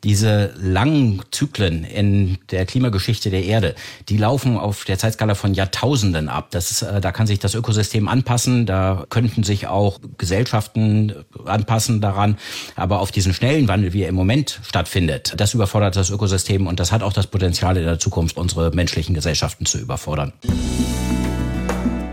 Diese 0.04 0.54
langen 0.58 1.22
Zyklen 1.32 1.84
in 1.84 2.38
der 2.50 2.66
Klimageschichte 2.66 3.30
der 3.30 3.44
Erde, 3.44 3.76
die 4.10 4.18
laufen 4.18 4.58
auf 4.58 4.86
der 4.86 4.98
Zeitskala 4.98 5.36
von 5.36 5.54
Jahrtausenden 5.54 6.30
ab. 6.30 6.48
Das 6.52 6.72
ist, 6.72 6.84
äh, 6.84 7.02
da 7.02 7.12
kann 7.12 7.28
sich 7.28 7.40
das 7.40 7.56
Ökosystem 7.56 8.08
anpassen, 8.08 8.66
da 8.66 9.06
könnten 9.10 9.44
sich 9.44 9.68
auch 9.68 10.00
Gesellschaften 10.18 11.14
anpassen 11.46 12.00
daran, 12.00 12.38
aber 12.78 13.02
auf 13.02 13.12
diesen 13.12 13.34
schnellen 13.42 13.68
Wandel, 13.68 13.92
wie 13.92 14.04
er 14.04 14.10
im 14.10 14.14
Moment 14.14 14.60
stattfindet, 14.64 15.34
das 15.36 15.56
überfordert 15.56 15.96
das 15.96 16.12
Ökosystem 16.12 16.68
und 16.68 16.80
das 16.80 16.92
hat 16.92 17.02
auch 17.02 17.12
das 17.12 17.26
Potenzial 17.26 17.76
in 17.76 17.86
der 17.86 17.98
Zukunft, 17.98 18.38
unsere 18.38 18.70
menschlichen 18.70 19.16
Gesellschaften 19.16 19.66
zu 19.66 19.80
überfordern. 19.80 20.32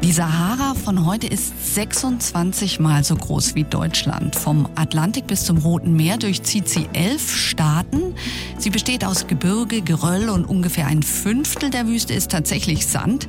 Die 0.03 0.11
Sahara 0.11 0.73
von 0.73 1.05
heute 1.05 1.27
ist 1.27 1.75
26 1.75 2.81
Mal 2.81 3.05
so 3.05 3.15
groß 3.15 3.55
wie 3.57 3.65
Deutschland. 3.65 4.37
Vom 4.37 4.71
Atlantik 4.75 5.27
bis 5.27 5.45
zum 5.45 5.59
Roten 5.59 5.95
Meer 5.95 6.17
durchzieht 6.17 6.67
sie 6.67 6.89
elf 6.95 7.37
Staaten. 7.37 8.15
Sie 8.57 8.71
besteht 8.71 9.05
aus 9.05 9.27
Gebirge, 9.27 9.83
Geröll 9.83 10.31
und 10.31 10.47
ungefähr 10.47 10.87
ein 10.87 11.03
Fünftel 11.03 11.69
der 11.69 11.87
Wüste 11.87 12.15
ist 12.15 12.31
tatsächlich 12.31 12.87
Sand. 12.87 13.29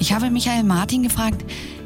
Ich 0.00 0.14
habe 0.14 0.30
Michael 0.30 0.64
Martin 0.64 1.02
gefragt, 1.02 1.44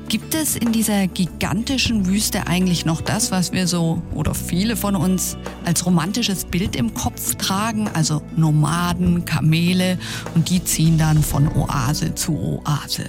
Gibt 0.08 0.34
es 0.34 0.56
in 0.56 0.72
dieser 0.72 1.06
gigantischen 1.06 2.06
Wüste 2.06 2.46
eigentlich 2.46 2.86
noch 2.86 3.02
das, 3.02 3.30
was 3.30 3.52
wir 3.52 3.66
so 3.66 4.00
oder 4.14 4.34
viele 4.34 4.74
von 4.74 4.96
uns 4.96 5.36
als 5.66 5.84
romantisches 5.84 6.46
Bild 6.46 6.76
im 6.76 6.94
Kopf 6.94 7.34
tragen? 7.34 7.90
Also 7.92 8.22
Nomaden, 8.34 9.26
Kamele 9.26 9.98
und 10.34 10.48
die 10.48 10.64
ziehen 10.64 10.96
dann 10.96 11.22
von 11.22 11.46
Oase 11.48 12.14
zu 12.14 12.62
Oase. 12.64 13.04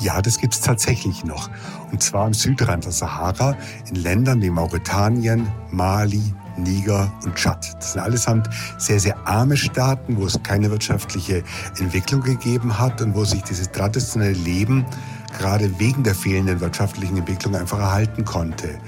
Ja, 0.00 0.22
das 0.22 0.38
gibt 0.38 0.54
es 0.54 0.62
tatsächlich 0.62 1.22
noch. 1.22 1.50
Und 1.92 2.02
zwar 2.02 2.28
im 2.28 2.32
Südrand 2.34 2.86
der 2.86 2.92
Sahara 2.92 3.54
in 3.90 3.96
Ländern 3.96 4.40
wie 4.40 4.48
Mauretanien, 4.48 5.46
Mali, 5.70 6.22
Niger 6.56 7.12
und 7.24 7.34
Tschad. 7.34 7.74
Das 7.76 7.92
sind 7.92 8.00
allesamt 8.00 8.48
sehr, 8.78 9.00
sehr 9.00 9.18
arme 9.26 9.56
Staaten, 9.56 10.16
wo 10.16 10.24
es 10.24 10.42
keine 10.42 10.70
wirtschaftliche 10.70 11.42
Entwicklung 11.78 12.22
gegeben 12.22 12.78
hat 12.78 13.02
und 13.02 13.14
wo 13.14 13.24
sich 13.24 13.42
dieses 13.42 13.70
traditionelle 13.70 14.32
Leben 14.32 14.86
gerade 15.34 15.78
wegen 15.78 16.02
der 16.02 16.14
fehlenden 16.14 16.60
wirtschaftlichen 16.60 17.18
Entwicklung 17.18 17.54
einfach 17.54 17.78
erhalten 17.78 18.24
konnte. 18.24 18.78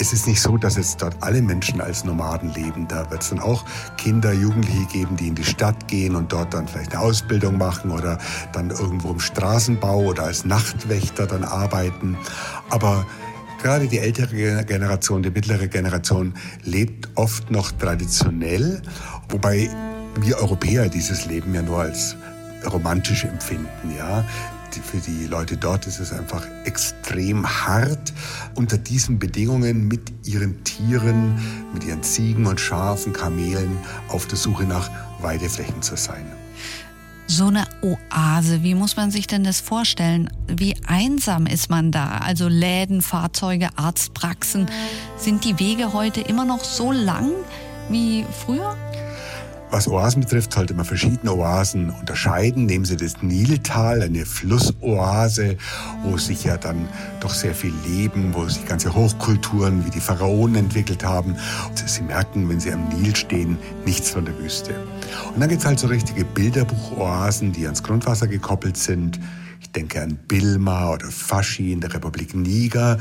Es 0.00 0.14
ist 0.14 0.26
nicht 0.26 0.40
so, 0.40 0.56
dass 0.56 0.76
jetzt 0.76 1.02
dort 1.02 1.14
alle 1.20 1.42
Menschen 1.42 1.80
als 1.82 2.04
Nomaden 2.04 2.54
leben. 2.54 2.88
Da 2.88 3.10
wird 3.10 3.22
es 3.22 3.28
dann 3.28 3.38
auch 3.38 3.66
Kinder, 3.98 4.32
Jugendliche 4.32 4.86
geben, 4.86 5.16
die 5.16 5.28
in 5.28 5.34
die 5.34 5.44
Stadt 5.44 5.88
gehen 5.88 6.16
und 6.16 6.32
dort 6.32 6.54
dann 6.54 6.66
vielleicht 6.66 6.92
eine 6.94 7.02
Ausbildung 7.02 7.58
machen 7.58 7.90
oder 7.90 8.18
dann 8.52 8.70
irgendwo 8.70 9.10
im 9.10 9.20
Straßenbau 9.20 9.98
oder 10.04 10.24
als 10.24 10.46
Nachtwächter 10.46 11.26
dann 11.26 11.44
arbeiten. 11.44 12.16
Aber 12.70 13.06
gerade 13.62 13.88
die 13.88 13.98
ältere 13.98 14.64
Generation, 14.64 15.22
die 15.22 15.30
mittlere 15.30 15.68
Generation 15.68 16.32
lebt 16.64 17.10
oft 17.16 17.50
noch 17.50 17.70
traditionell, 17.72 18.80
wobei 19.28 19.68
wir 20.18 20.38
Europäer 20.38 20.88
dieses 20.88 21.26
Leben 21.26 21.54
ja 21.54 21.60
nur 21.60 21.80
als 21.80 22.16
romantisch 22.64 23.24
empfinden, 23.24 23.94
ja 23.98 24.24
für 24.78 24.98
die 24.98 25.26
Leute 25.26 25.56
dort 25.56 25.86
ist 25.86 25.98
es 25.98 26.12
einfach 26.12 26.46
extrem 26.64 27.46
hart, 27.46 28.12
unter 28.54 28.78
diesen 28.78 29.18
Bedingungen 29.18 29.88
mit 29.88 30.12
ihren 30.24 30.62
Tieren, 30.62 31.34
mit 31.74 31.84
ihren 31.84 32.02
Ziegen 32.02 32.46
und 32.46 32.60
Schafen, 32.60 33.12
Kamelen 33.12 33.76
auf 34.08 34.26
der 34.26 34.38
Suche 34.38 34.64
nach 34.64 34.90
Weideflächen 35.20 35.82
zu 35.82 35.96
sein. 35.96 36.24
So 37.26 37.46
eine 37.46 37.64
Oase, 37.80 38.64
wie 38.64 38.74
muss 38.74 38.96
man 38.96 39.10
sich 39.12 39.28
denn 39.28 39.44
das 39.44 39.60
vorstellen? 39.60 40.30
Wie 40.48 40.74
einsam 40.86 41.46
ist 41.46 41.70
man 41.70 41.92
da? 41.92 42.18
Also 42.18 42.48
Läden, 42.48 43.02
Fahrzeuge, 43.02 43.68
Arztpraxen. 43.76 44.66
Sind 45.16 45.44
die 45.44 45.58
Wege 45.60 45.92
heute 45.92 46.20
immer 46.20 46.44
noch 46.44 46.64
so 46.64 46.90
lang 46.90 47.30
wie 47.88 48.24
früher? 48.44 48.76
Was 49.70 49.86
Oasen 49.86 50.22
betrifft, 50.22 50.52
sollte 50.52 50.74
man 50.74 50.84
verschiedene 50.84 51.32
Oasen 51.32 51.90
unterscheiden. 51.90 52.66
Nehmen 52.66 52.84
Sie 52.84 52.96
das 52.96 53.22
Niltal, 53.22 54.02
eine 54.02 54.26
Flussoase, 54.26 55.56
wo 56.02 56.18
sich 56.18 56.42
ja 56.42 56.56
dann 56.56 56.88
doch 57.20 57.32
sehr 57.32 57.54
viel 57.54 57.72
Leben, 57.86 58.34
wo 58.34 58.48
sich 58.48 58.66
ganze 58.66 58.92
Hochkulturen 58.92 59.86
wie 59.86 59.90
die 59.90 60.00
Pharaonen 60.00 60.56
entwickelt 60.56 61.04
haben. 61.04 61.36
Und 61.68 61.88
Sie 61.88 62.02
merken, 62.02 62.48
wenn 62.48 62.58
Sie 62.58 62.72
am 62.72 62.88
Nil 62.88 63.14
stehen, 63.14 63.58
nichts 63.84 64.10
von 64.10 64.24
der 64.24 64.36
Wüste. 64.38 64.74
Und 65.32 65.40
dann 65.40 65.48
gibt 65.48 65.60
es 65.60 65.66
halt 65.66 65.78
so 65.78 65.86
richtige 65.86 66.24
Bilderbuchoasen, 66.24 67.52
die 67.52 67.64
ans 67.66 67.82
Grundwasser 67.82 68.26
gekoppelt 68.26 68.76
sind. 68.76 69.20
Ich 69.60 69.72
denke 69.72 70.02
an 70.02 70.18
Bilma 70.26 70.90
oder 70.90 71.10
Faschi 71.10 71.72
in 71.72 71.80
der 71.80 71.94
Republik 71.94 72.34
Niger. 72.34 72.98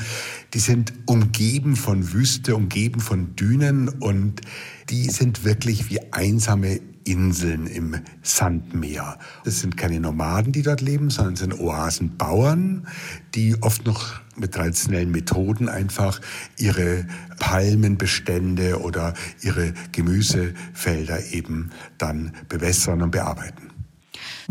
Die 0.53 0.59
sind 0.59 0.93
umgeben 1.05 1.75
von 1.75 2.13
Wüste, 2.13 2.55
umgeben 2.55 2.99
von 2.99 3.35
Dünen 3.35 3.89
und 3.89 4.41
die 4.89 5.09
sind 5.09 5.45
wirklich 5.45 5.89
wie 5.89 5.99
einsame 6.11 6.81
Inseln 7.05 7.65
im 7.65 7.95
Sandmeer. 8.21 9.17
Das 9.45 9.61
sind 9.61 9.77
keine 9.77 9.99
Nomaden, 9.99 10.51
die 10.51 10.61
dort 10.61 10.81
leben, 10.81 11.09
sondern 11.09 11.33
es 11.33 11.39
sind 11.39 11.59
Oasenbauern, 11.59 12.87
die 13.33 13.55
oft 13.61 13.85
noch 13.85 14.19
mit 14.35 14.53
traditionellen 14.53 15.11
Methoden 15.11 15.69
einfach 15.69 16.21
ihre 16.57 17.07
Palmenbestände 17.39 18.79
oder 18.81 19.13
ihre 19.41 19.73
Gemüsefelder 19.91 21.31
eben 21.31 21.71
dann 21.97 22.33
bewässern 22.47 23.01
und 23.01 23.11
bearbeiten. 23.11 23.68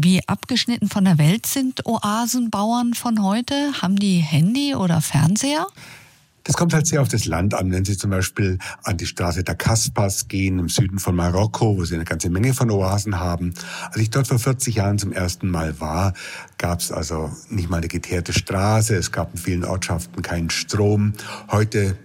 Wie 0.01 0.21
abgeschnitten 0.29 0.89
von 0.89 1.05
der 1.05 1.19
Welt 1.19 1.45
sind 1.47 1.85
Oasenbauern 1.85 2.95
von 2.95 3.21
heute? 3.21 3.83
Haben 3.83 3.97
die 3.97 4.19
Handy 4.19 4.77
oder 4.77 5.01
Fernseher? 5.01 5.67
Das 6.45 6.57
kommt 6.57 6.73
halt 6.73 6.87
sehr 6.87 7.03
auf 7.03 7.09
das 7.09 7.25
Land 7.25 7.53
an. 7.53 7.73
Wenn 7.73 7.85
Sie 7.85 7.97
zum 7.97 8.13
Beispiel 8.13 8.59
an 8.85 8.97
die 8.97 9.07
Straße 9.07 9.43
der 9.43 9.57
Kaspas 9.57 10.29
gehen, 10.29 10.61
im 10.61 10.69
Süden 10.69 11.01
von 11.01 11.17
Marokko, 11.17 11.77
wo 11.77 11.85
Sie 11.85 11.97
eine 11.97 12.05
ganze 12.05 12.31
Menge 12.31 12.55
von 12.55 12.71
Oasen 12.71 13.19
haben. 13.19 13.55
Als 13.91 13.97
ich 13.97 14.11
dort 14.11 14.29
vor 14.29 14.39
40 14.39 14.77
Jahren 14.77 14.99
zum 14.99 15.13
ersten 15.13 15.51
Mal 15.51 15.81
war, 15.81 16.15
gab 16.59 16.79
es 16.79 16.93
also 16.93 17.33
nicht 17.51 17.69
mal 17.69 17.79
eine 17.79 17.89
geteerte 17.89 18.33
Straße. 18.33 18.95
Es 18.95 19.11
gab 19.11 19.35
in 19.35 19.41
vielen 19.41 19.65
Ortschaften 19.65 20.23
keinen 20.23 20.51
Strom. 20.51 21.13
Heute 21.51 21.99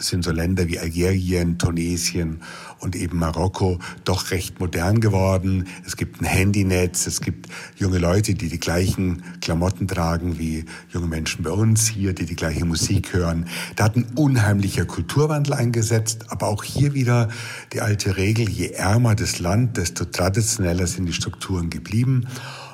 sind 0.00 0.24
so 0.24 0.30
Länder 0.30 0.68
wie 0.68 0.78
Algerien, 0.78 1.58
Tunesien 1.58 2.40
und 2.80 2.96
eben 2.96 3.18
Marokko 3.18 3.78
doch 4.04 4.30
recht 4.30 4.60
modern 4.60 5.00
geworden. 5.00 5.66
Es 5.86 5.96
gibt 5.96 6.20
ein 6.20 6.24
Handynetz, 6.24 7.06
es 7.06 7.20
gibt 7.20 7.46
junge 7.76 7.98
Leute, 7.98 8.34
die 8.34 8.48
die 8.48 8.60
gleichen 8.60 9.22
Klamotten 9.40 9.88
tragen 9.88 10.38
wie 10.38 10.64
junge 10.90 11.06
Menschen 11.06 11.42
bei 11.42 11.50
uns 11.50 11.88
hier, 11.88 12.12
die 12.12 12.26
die 12.26 12.36
gleiche 12.36 12.64
Musik 12.64 13.12
hören. 13.12 13.46
Da 13.76 13.84
hat 13.84 13.96
ein 13.96 14.06
unheimlicher 14.14 14.84
Kulturwandel 14.84 15.54
eingesetzt, 15.54 16.26
aber 16.28 16.48
auch 16.48 16.64
hier 16.64 16.94
wieder 16.94 17.28
die 17.72 17.80
alte 17.80 18.16
Regel, 18.16 18.48
je 18.48 18.68
ärmer 18.68 19.14
das 19.14 19.38
Land, 19.38 19.76
desto 19.76 20.04
traditioneller 20.04 20.86
sind 20.86 21.06
die 21.06 21.12
Strukturen 21.12 21.70
geblieben. 21.70 22.26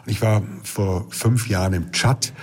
Ich 0.06 0.20
war 0.20 0.42
vor 0.62 1.06
fünf 1.10 1.48
Jahren 1.48 1.72
im 1.72 1.92
Tschad 1.92 2.34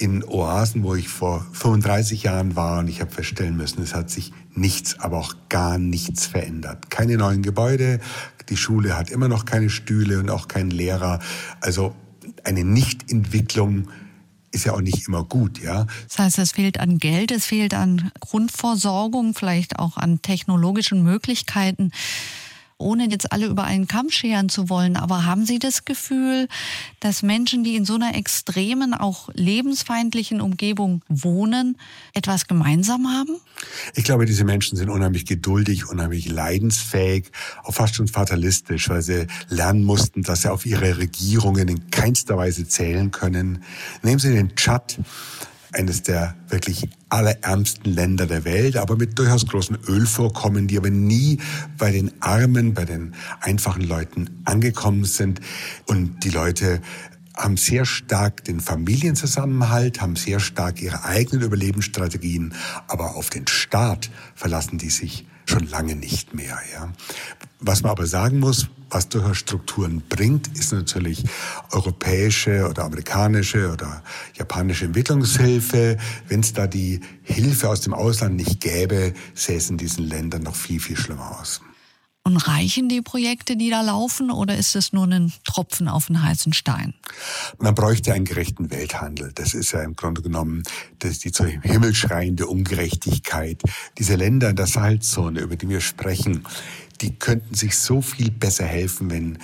in 0.00 0.24
Oasen, 0.24 0.82
wo 0.82 0.94
ich 0.94 1.08
vor 1.08 1.46
35 1.52 2.22
Jahren 2.22 2.56
war 2.56 2.78
und 2.78 2.88
ich 2.88 3.02
habe 3.02 3.10
feststellen 3.10 3.54
müssen, 3.54 3.82
es 3.82 3.94
hat 3.94 4.08
sich 4.08 4.32
nichts, 4.54 4.98
aber 4.98 5.18
auch 5.18 5.34
gar 5.50 5.76
nichts 5.76 6.26
verändert. 6.26 6.90
Keine 6.90 7.18
neuen 7.18 7.42
Gebäude, 7.42 8.00
die 8.48 8.56
Schule 8.56 8.96
hat 8.96 9.10
immer 9.10 9.28
noch 9.28 9.44
keine 9.44 9.68
Stühle 9.68 10.18
und 10.18 10.30
auch 10.30 10.48
keinen 10.48 10.70
Lehrer. 10.70 11.20
Also 11.60 11.94
eine 12.44 12.64
Nichtentwicklung 12.64 13.88
ist 14.52 14.64
ja 14.64 14.72
auch 14.72 14.80
nicht 14.80 15.06
immer 15.06 15.22
gut, 15.22 15.60
ja. 15.60 15.86
Das 16.08 16.18
heißt, 16.18 16.38
es 16.38 16.52
fehlt 16.52 16.80
an 16.80 16.98
Geld, 16.98 17.30
es 17.30 17.44
fehlt 17.44 17.74
an 17.74 18.10
Grundversorgung, 18.20 19.34
vielleicht 19.34 19.78
auch 19.78 19.98
an 19.98 20.22
technologischen 20.22 21.02
Möglichkeiten 21.02 21.92
ohne 22.80 23.08
jetzt 23.10 23.32
alle 23.32 23.46
über 23.46 23.64
einen 23.64 23.86
Kamm 23.86 24.10
scheren 24.10 24.48
zu 24.48 24.68
wollen, 24.68 24.96
aber 24.96 25.24
haben 25.24 25.46
Sie 25.46 25.58
das 25.58 25.84
Gefühl, 25.84 26.48
dass 27.00 27.22
Menschen, 27.22 27.64
die 27.64 27.76
in 27.76 27.84
so 27.84 27.94
einer 27.94 28.14
extremen, 28.14 28.94
auch 28.94 29.28
lebensfeindlichen 29.34 30.40
Umgebung 30.40 31.02
wohnen, 31.08 31.76
etwas 32.14 32.46
gemeinsam 32.46 33.08
haben? 33.08 33.36
Ich 33.94 34.04
glaube, 34.04 34.26
diese 34.26 34.44
Menschen 34.44 34.76
sind 34.76 34.90
unheimlich 34.90 35.26
geduldig, 35.26 35.88
unheimlich 35.88 36.28
leidensfähig, 36.28 37.30
auch 37.62 37.74
fast 37.74 37.94
schon 37.94 38.08
fatalistisch, 38.08 38.88
weil 38.88 39.02
sie 39.02 39.26
lernen 39.48 39.84
mussten, 39.84 40.22
dass 40.22 40.42
sie 40.42 40.50
auf 40.50 40.66
ihre 40.66 40.98
Regierungen 40.98 41.68
in 41.68 41.90
keinster 41.90 42.36
Weise 42.36 42.66
zählen 42.66 43.10
können. 43.10 43.62
Nehmen 44.02 44.18
Sie 44.18 44.32
den 44.32 44.56
Tschad 44.56 44.98
eines 45.72 46.02
der 46.02 46.34
wirklich 46.48 46.88
allerärmsten 47.08 47.92
Länder 47.92 48.26
der 48.26 48.44
Welt, 48.44 48.76
aber 48.76 48.96
mit 48.96 49.18
durchaus 49.18 49.46
großen 49.46 49.78
Ölvorkommen, 49.86 50.66
die 50.68 50.76
aber 50.76 50.90
nie 50.90 51.38
bei 51.78 51.90
den 51.92 52.10
Armen, 52.20 52.74
bei 52.74 52.84
den 52.84 53.14
einfachen 53.40 53.82
Leuten 53.82 54.30
angekommen 54.44 55.04
sind. 55.04 55.40
Und 55.86 56.24
die 56.24 56.30
Leute 56.30 56.80
haben 57.36 57.56
sehr 57.56 57.84
stark 57.84 58.44
den 58.44 58.60
Familienzusammenhalt, 58.60 60.00
haben 60.00 60.16
sehr 60.16 60.40
stark 60.40 60.82
ihre 60.82 61.04
eigenen 61.04 61.42
Überlebensstrategien, 61.42 62.54
aber 62.88 63.16
auf 63.16 63.30
den 63.30 63.46
Staat 63.46 64.10
verlassen 64.34 64.78
die 64.78 64.90
sich 64.90 65.26
schon 65.50 65.66
lange 65.66 65.96
nicht 65.96 66.32
mehr. 66.34 66.58
Ja. 66.72 66.92
Was 67.60 67.82
man 67.82 67.90
aber 67.90 68.06
sagen 68.06 68.38
muss, 68.38 68.68
was 68.88 69.08
durchaus 69.08 69.36
Strukturen 69.38 70.02
bringt, 70.08 70.48
ist 70.56 70.72
natürlich 70.72 71.24
europäische 71.70 72.68
oder 72.68 72.84
amerikanische 72.84 73.70
oder 73.70 74.02
japanische 74.34 74.86
Entwicklungshilfe. 74.86 75.98
Wenn 76.28 76.40
es 76.40 76.52
da 76.52 76.66
die 76.66 77.00
Hilfe 77.22 77.68
aus 77.68 77.82
dem 77.82 77.94
Ausland 77.94 78.36
nicht 78.36 78.60
gäbe, 78.60 79.12
sähe 79.34 79.58
es 79.58 79.70
in 79.70 79.76
diesen 79.76 80.04
Ländern 80.04 80.42
noch 80.42 80.56
viel, 80.56 80.80
viel 80.80 80.96
schlimmer 80.96 81.38
aus. 81.38 81.60
Und 82.22 82.36
reichen 82.36 82.90
die 82.90 83.00
Projekte, 83.00 83.56
die 83.56 83.70
da 83.70 83.80
laufen, 83.80 84.30
oder 84.30 84.56
ist 84.56 84.76
es 84.76 84.92
nur 84.92 85.06
ein 85.06 85.32
Tropfen 85.44 85.88
auf 85.88 86.06
den 86.06 86.22
heißen 86.22 86.52
Stein? 86.52 86.92
Man 87.58 87.74
bräuchte 87.74 88.12
einen 88.12 88.26
gerechten 88.26 88.70
Welthandel. 88.70 89.32
Das 89.34 89.54
ist 89.54 89.72
ja 89.72 89.82
im 89.82 89.96
Grunde 89.96 90.20
genommen 90.20 90.62
das 90.98 91.18
die 91.18 91.32
zu 91.32 91.46
Himmel 91.46 91.94
schreiende 91.94 92.46
Ungerechtigkeit. 92.46 93.62
Diese 93.98 94.16
Länder 94.16 94.50
in 94.50 94.56
der 94.56 94.66
Salzzone, 94.66 95.40
über 95.40 95.56
die 95.56 95.68
wir 95.70 95.80
sprechen, 95.80 96.44
die 97.00 97.14
könnten 97.14 97.54
sich 97.54 97.78
so 97.78 98.02
viel 98.02 98.30
besser 98.30 98.66
helfen, 98.66 99.10
wenn 99.10 99.38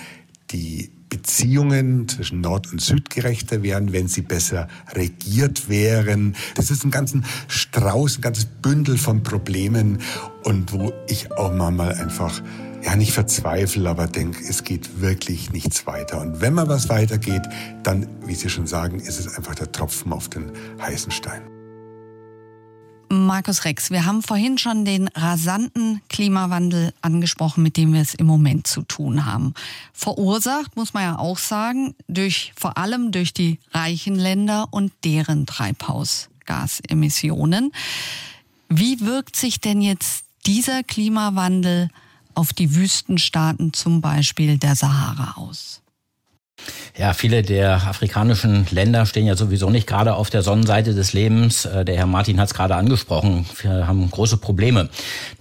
die 0.51 0.91
Beziehungen 1.09 2.07
zwischen 2.07 2.41
Nord 2.41 2.71
und 2.71 2.81
Süd 2.81 3.09
gerechter 3.09 3.63
wären, 3.63 3.93
wenn 3.93 4.07
sie 4.07 4.21
besser 4.21 4.67
regiert 4.93 5.69
wären. 5.69 6.35
Das 6.55 6.69
ist 6.69 6.83
ein 6.83 6.91
ganzen 6.91 7.25
Strauß, 7.47 8.17
ein 8.17 8.21
ganzes 8.21 8.45
Bündel 8.45 8.97
von 8.97 9.23
Problemen 9.23 9.99
und 10.43 10.73
wo 10.73 10.93
ich 11.07 11.31
auch 11.31 11.53
mal 11.53 11.93
einfach 11.93 12.41
ja 12.87 12.95
nicht 12.95 13.11
verzweifle, 13.11 13.87
aber 13.89 14.07
denke, 14.07 14.41
es 14.47 14.63
geht 14.63 15.01
wirklich 15.01 15.51
nichts 15.51 15.85
weiter. 15.85 16.21
Und 16.21 16.39
wenn 16.39 16.53
mal 16.53 16.69
was 16.69 16.87
weitergeht, 16.87 17.41
dann, 17.83 18.07
wie 18.25 18.33
Sie 18.33 18.49
schon 18.49 18.65
sagen, 18.65 19.01
ist 19.01 19.19
es 19.19 19.35
einfach 19.35 19.55
der 19.55 19.73
Tropfen 19.73 20.13
auf 20.13 20.29
den 20.29 20.53
heißen 20.79 21.11
Stein. 21.11 21.41
Markus 23.09 23.65
Rex, 23.65 23.91
wir 23.91 24.05
haben 24.05 24.23
vorhin 24.23 24.57
schon 24.57 24.85
den 24.85 25.09
rasanten 25.09 25.99
Klimawandel 26.07 26.93
angesprochen, 27.01 27.61
mit 27.61 27.75
dem 27.75 27.91
wir 27.93 27.99
es 27.99 28.13
im 28.13 28.25
Moment 28.25 28.67
zu 28.67 28.83
tun 28.83 29.25
haben. 29.25 29.53
Verursacht, 29.91 30.77
muss 30.77 30.93
man 30.93 31.03
ja 31.03 31.19
auch 31.19 31.39
sagen, 31.39 31.93
durch, 32.07 32.53
vor 32.57 32.77
allem 32.77 33.11
durch 33.11 33.33
die 33.33 33.59
reichen 33.73 34.15
Länder 34.15 34.69
und 34.71 34.93
deren 35.03 35.45
Treibhausgasemissionen. 35.45 37.73
Wie 38.69 39.01
wirkt 39.01 39.35
sich 39.35 39.59
denn 39.59 39.81
jetzt 39.81 40.23
dieser 40.45 40.83
Klimawandel 40.83 41.89
auf 42.37 42.53
die 42.53 42.75
Wüstenstaaten, 42.75 43.73
zum 43.73 43.99
Beispiel 43.99 44.57
der 44.57 44.75
Sahara, 44.75 45.33
aus? 45.37 45.81
Ja, 46.97 47.13
viele 47.13 47.43
der 47.43 47.87
afrikanischen 47.87 48.65
Länder 48.71 49.05
stehen 49.05 49.27
ja 49.27 49.35
sowieso 49.35 49.69
nicht 49.69 49.85
gerade 49.85 50.15
auf 50.15 50.31
der 50.31 50.41
Sonnenseite 50.41 50.95
des 50.95 51.13
Lebens. 51.13 51.65
Äh, 51.65 51.85
der 51.85 51.95
Herr 51.95 52.07
Martin 52.07 52.39
hat 52.39 52.47
es 52.47 52.55
gerade 52.55 52.75
angesprochen. 52.75 53.45
Wir 53.61 53.87
haben 53.87 54.09
große 54.09 54.37
Probleme. 54.37 54.89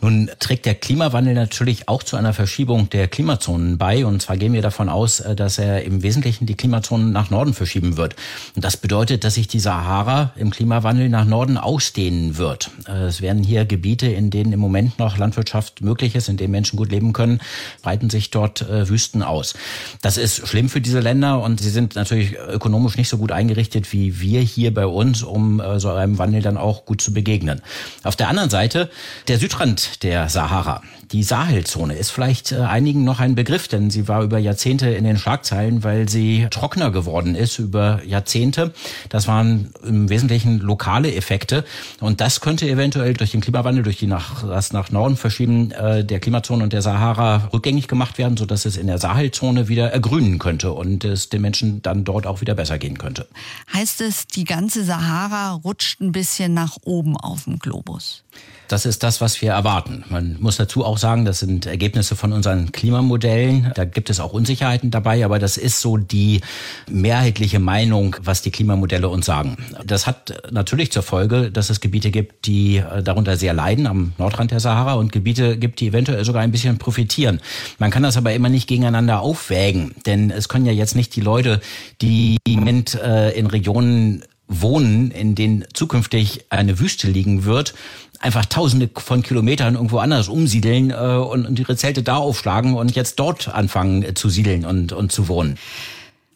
Nun 0.03 0.31
trägt 0.39 0.67
der 0.67 0.75
Klimawandel 0.75 1.33
natürlich 1.33 1.89
auch 1.89 2.03
zu 2.03 2.17
einer 2.17 2.35
Verschiebung 2.35 2.91
der 2.91 3.09
Klimazonen 3.09 3.79
bei. 3.79 4.05
Und 4.05 4.21
zwar 4.21 4.37
gehen 4.37 4.53
wir 4.53 4.61
davon 4.61 4.91
aus, 4.91 5.21
äh, 5.21 5.35
dass 5.35 5.59
er 5.59 5.83
im 5.85 6.03
Wesentlichen 6.03 6.45
die 6.45 6.57
Klimazonen 6.57 7.11
nach 7.11 7.31
Norden 7.31 7.55
verschieben 7.55 7.97
wird. 7.97 8.17
Und 8.55 8.63
das 8.63 8.77
bedeutet, 8.77 9.25
dass 9.25 9.35
sich 9.35 9.49
die 9.49 9.61
Sahara 9.61 10.33
im 10.37 10.51
Klimawandel 10.51 11.09
nach 11.09 11.25
Norden 11.25 11.57
ausdehnen 11.57 12.37
wird. 12.37 12.71
Äh, 12.87 13.07
es 13.07 13.23
werden 13.23 13.43
hier 13.43 13.65
Gebiete, 13.65 14.09
in 14.09 14.29
denen 14.29 14.53
im 14.53 14.61
Moment 14.61 14.99
noch 14.99 15.17
Landwirtschaft 15.17 15.81
möglich 15.81 16.17
ist, 16.17 16.29
in 16.29 16.37
denen 16.37 16.51
Menschen 16.51 16.77
gut 16.77 16.91
leben 16.91 17.15
können, 17.15 17.41
breiten 17.81 18.11
sich 18.11 18.31
dort 18.31 18.67
Wüsten 18.69 19.23
aus. 19.23 19.55
Das 20.03 20.19
ist 20.19 20.47
schlimm 20.47 20.69
für 20.69 20.81
diese 20.81 21.01
Länder 21.07 21.41
und 21.41 21.61
sie 21.61 21.71
sind 21.71 21.95
natürlich 21.95 22.37
ökonomisch 22.37 22.97
nicht 22.97 23.09
so 23.09 23.19
gut 23.19 23.31
eingerichtet 23.31 23.93
wie 23.93 24.21
wir 24.21 24.41
hier 24.41 24.75
bei 24.75 24.87
uns, 24.87 25.23
um 25.23 25.61
äh, 25.61 25.79
so 25.79 25.91
einem 25.91 26.19
Wandel 26.19 26.43
dann 26.43 26.57
auch 26.57 26.85
gut 26.85 27.01
zu 27.01 27.13
begegnen. 27.13 27.63
Auf 28.03 28.17
der 28.17 28.29
anderen 28.29 28.51
Seite 28.51 28.91
der 29.29 29.39
Südrand 29.39 30.03
der 30.03 30.29
Sahara. 30.29 30.83
Die 31.13 31.23
Sahelzone 31.23 31.95
ist 31.95 32.11
vielleicht 32.11 32.51
äh, 32.51 32.57
einigen 32.57 33.05
noch 33.05 33.21
ein 33.21 33.37
Begriff, 33.37 33.69
denn 33.69 33.91
sie 33.91 34.09
war 34.09 34.25
über 34.25 34.39
Jahrzehnte 34.39 34.89
in 34.89 35.05
den 35.05 35.17
Schlagzeilen, 35.17 35.85
weil 35.85 36.09
sie 36.09 36.49
trockener 36.51 36.91
geworden 36.91 37.37
ist 37.37 37.61
über 37.61 38.01
Jahrzehnte. 38.05 38.73
Das 39.09 39.29
waren 39.29 39.73
im 39.87 40.09
Wesentlichen 40.09 40.59
lokale 40.59 41.15
Effekte 41.15 41.65
und 42.01 42.21
das 42.21 42.41
könnte 42.41 42.69
eventuell 42.69 43.15
durch 43.15 43.31
den 43.31 43.41
Klimawandel, 43.41 43.85
durch 43.85 43.99
die 43.99 44.09
nach, 44.09 44.43
das 44.43 44.73
nach 44.73 44.91
Norden 44.91 45.17
verschieben 45.17 45.71
äh, 45.71 46.05
der 46.05 46.19
Klimazone 46.19 46.65
und 46.65 46.73
der 46.73 46.83
Sahara 46.83 47.51
rückgängig 47.53 47.87
gemacht 47.87 48.19
werden, 48.19 48.37
sodass 48.37 48.65
es 48.65 48.77
in 48.77 48.89
der 48.89 48.99
Sahelzone 48.99 49.69
wieder 49.69 49.93
ergrünen 49.93 50.41
könnte 50.41 50.73
und 50.73 50.96
es 51.05 51.29
den 51.29 51.43
Menschen 51.43 51.83
dann 51.83 52.05
dort 52.05 52.27
auch 52.27 52.41
wieder 52.41 52.55
besser 52.55 52.79
gehen 52.79 52.99
könnte. 52.99 53.29
Heißt 53.73 54.01
es, 54.01 54.27
die 54.27 54.45
ganze 54.45 54.85
Sahara 54.85 55.53
rutscht 55.53 56.01
ein 56.01 56.13
bisschen 56.13 56.55
nach 56.55 56.77
oben 56.83 57.17
auf 57.17 57.45
dem 57.45 57.59
Globus? 57.59 58.25
Das 58.69 58.85
ist 58.85 59.03
das, 59.03 59.21
was 59.21 59.41
wir 59.41 59.53
erwarten. 59.53 60.05
Man 60.09 60.37
muss 60.41 60.57
dazu 60.57 60.85
auch 60.85 60.99
sagen, 60.99 61.25
das 61.25 61.39
sind 61.39 61.67
Ergebnisse 61.67 62.17
von 62.17 62.33
unseren 62.33 62.73
Klimamodellen. 62.73 63.73
Da 63.75 63.85
gibt 63.85 64.11
es 64.11 64.21
auch 64.21 64.33
Unsicherheiten 64.33 64.91
dabei, 64.91 65.25
aber 65.25 65.39
das 65.39 65.57
ist 65.57 65.81
so 65.81 65.97
die 65.97 66.41
mehrheitliche 66.89 67.61
Meinung, 67.61 68.17
was 68.21 68.43
die 68.43 68.51
Klimamodelle 68.51 69.09
uns 69.09 69.27
sagen. 69.27 69.57
Das 69.85 70.07
hat 70.07 70.51
natürlich 70.51 70.91
zur 70.91 71.03
Folge, 71.03 71.51
dass 71.51 71.71
es 71.71 71.81
Gebiete 71.81 72.11
gibt, 72.11 72.47
die 72.47 72.79
äh, 72.79 73.03
darunter 73.03 73.37
sehr 73.37 73.55
leiden 73.55 73.87
am 73.87 74.13
Nordrand 74.19 74.51
der 74.51 74.61
Sahara 74.61 74.95
und 74.95 75.13
Gebiete 75.13 75.57
gibt, 75.57 75.81
die 75.81 75.89
eventuell 75.89 76.25
sogar 76.25 76.43
ein 76.43 76.51
bisschen 76.53 76.79
profitieren. 76.79 77.41
Man 77.79 77.91
kann 77.91 78.03
das 78.03 78.17
aber 78.17 78.33
immer 78.35 78.49
nicht 78.49 78.67
gegeneinander 78.67 79.21
aufwägen, 79.21 79.95
denn 80.07 80.31
es 80.31 80.49
können 80.49 80.67
ja 80.67 80.73
jetzt 80.73 80.97
nicht 80.97 81.15
die 81.15 81.21
Leute, 81.21 81.61
die 82.03 82.39
im 82.47 82.55
Moment 82.55 82.95
äh, 82.95 83.31
in 83.31 83.47
Regionen 83.47 84.25
wohnen, 84.49 85.11
in 85.11 85.35
denen 85.35 85.65
zukünftig 85.73 86.47
eine 86.51 86.79
Wüste 86.79 87.09
liegen 87.09 87.45
wird, 87.45 87.75
einfach 88.21 88.47
tausende 88.47 88.89
von 88.97 89.23
Kilometern 89.23 89.75
irgendwo 89.75 89.99
anders 89.99 90.29
umsiedeln 90.29 90.91
äh, 90.91 90.95
und, 90.95 91.47
und 91.47 91.59
ihre 91.59 91.77
Zelte 91.77 92.03
da 92.03 92.17
aufschlagen 92.17 92.75
und 92.75 92.95
jetzt 92.95 93.19
dort 93.19 93.49
anfangen 93.49 94.03
äh, 94.03 94.15
zu 94.15 94.29
siedeln 94.29 94.65
und, 94.65 94.93
und 94.93 95.13
zu 95.13 95.29
wohnen. 95.29 95.59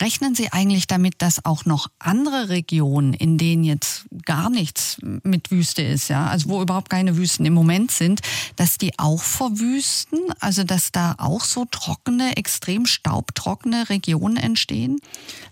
Rechnen 0.01 0.35
Sie 0.35 0.51
eigentlich 0.51 0.87
damit, 0.87 1.15
dass 1.19 1.45
auch 1.45 1.67
noch 1.67 1.89
andere 1.99 2.49
Regionen, 2.49 3.13
in 3.13 3.37
denen 3.37 3.65
jetzt 3.65 4.07
gar 4.25 4.49
nichts 4.49 4.97
mit 5.03 5.51
Wüste 5.51 5.83
ist, 5.83 6.09
ja, 6.09 6.27
also 6.27 6.49
wo 6.49 6.63
überhaupt 6.63 6.89
keine 6.89 7.19
Wüsten 7.19 7.45
im 7.45 7.53
Moment 7.53 7.91
sind, 7.91 8.21
dass 8.57 8.79
die 8.79 8.99
auch 8.99 9.23
verwüsten? 9.23 10.21
Also 10.41 10.65
dass 10.65 10.91
da 10.91 11.17
auch 11.19 11.45
so 11.45 11.67
trockene, 11.71 12.37
extrem 12.39 12.87
staubtrockene 12.87 13.91
Regionen 13.91 14.39
entstehen? 14.39 15.01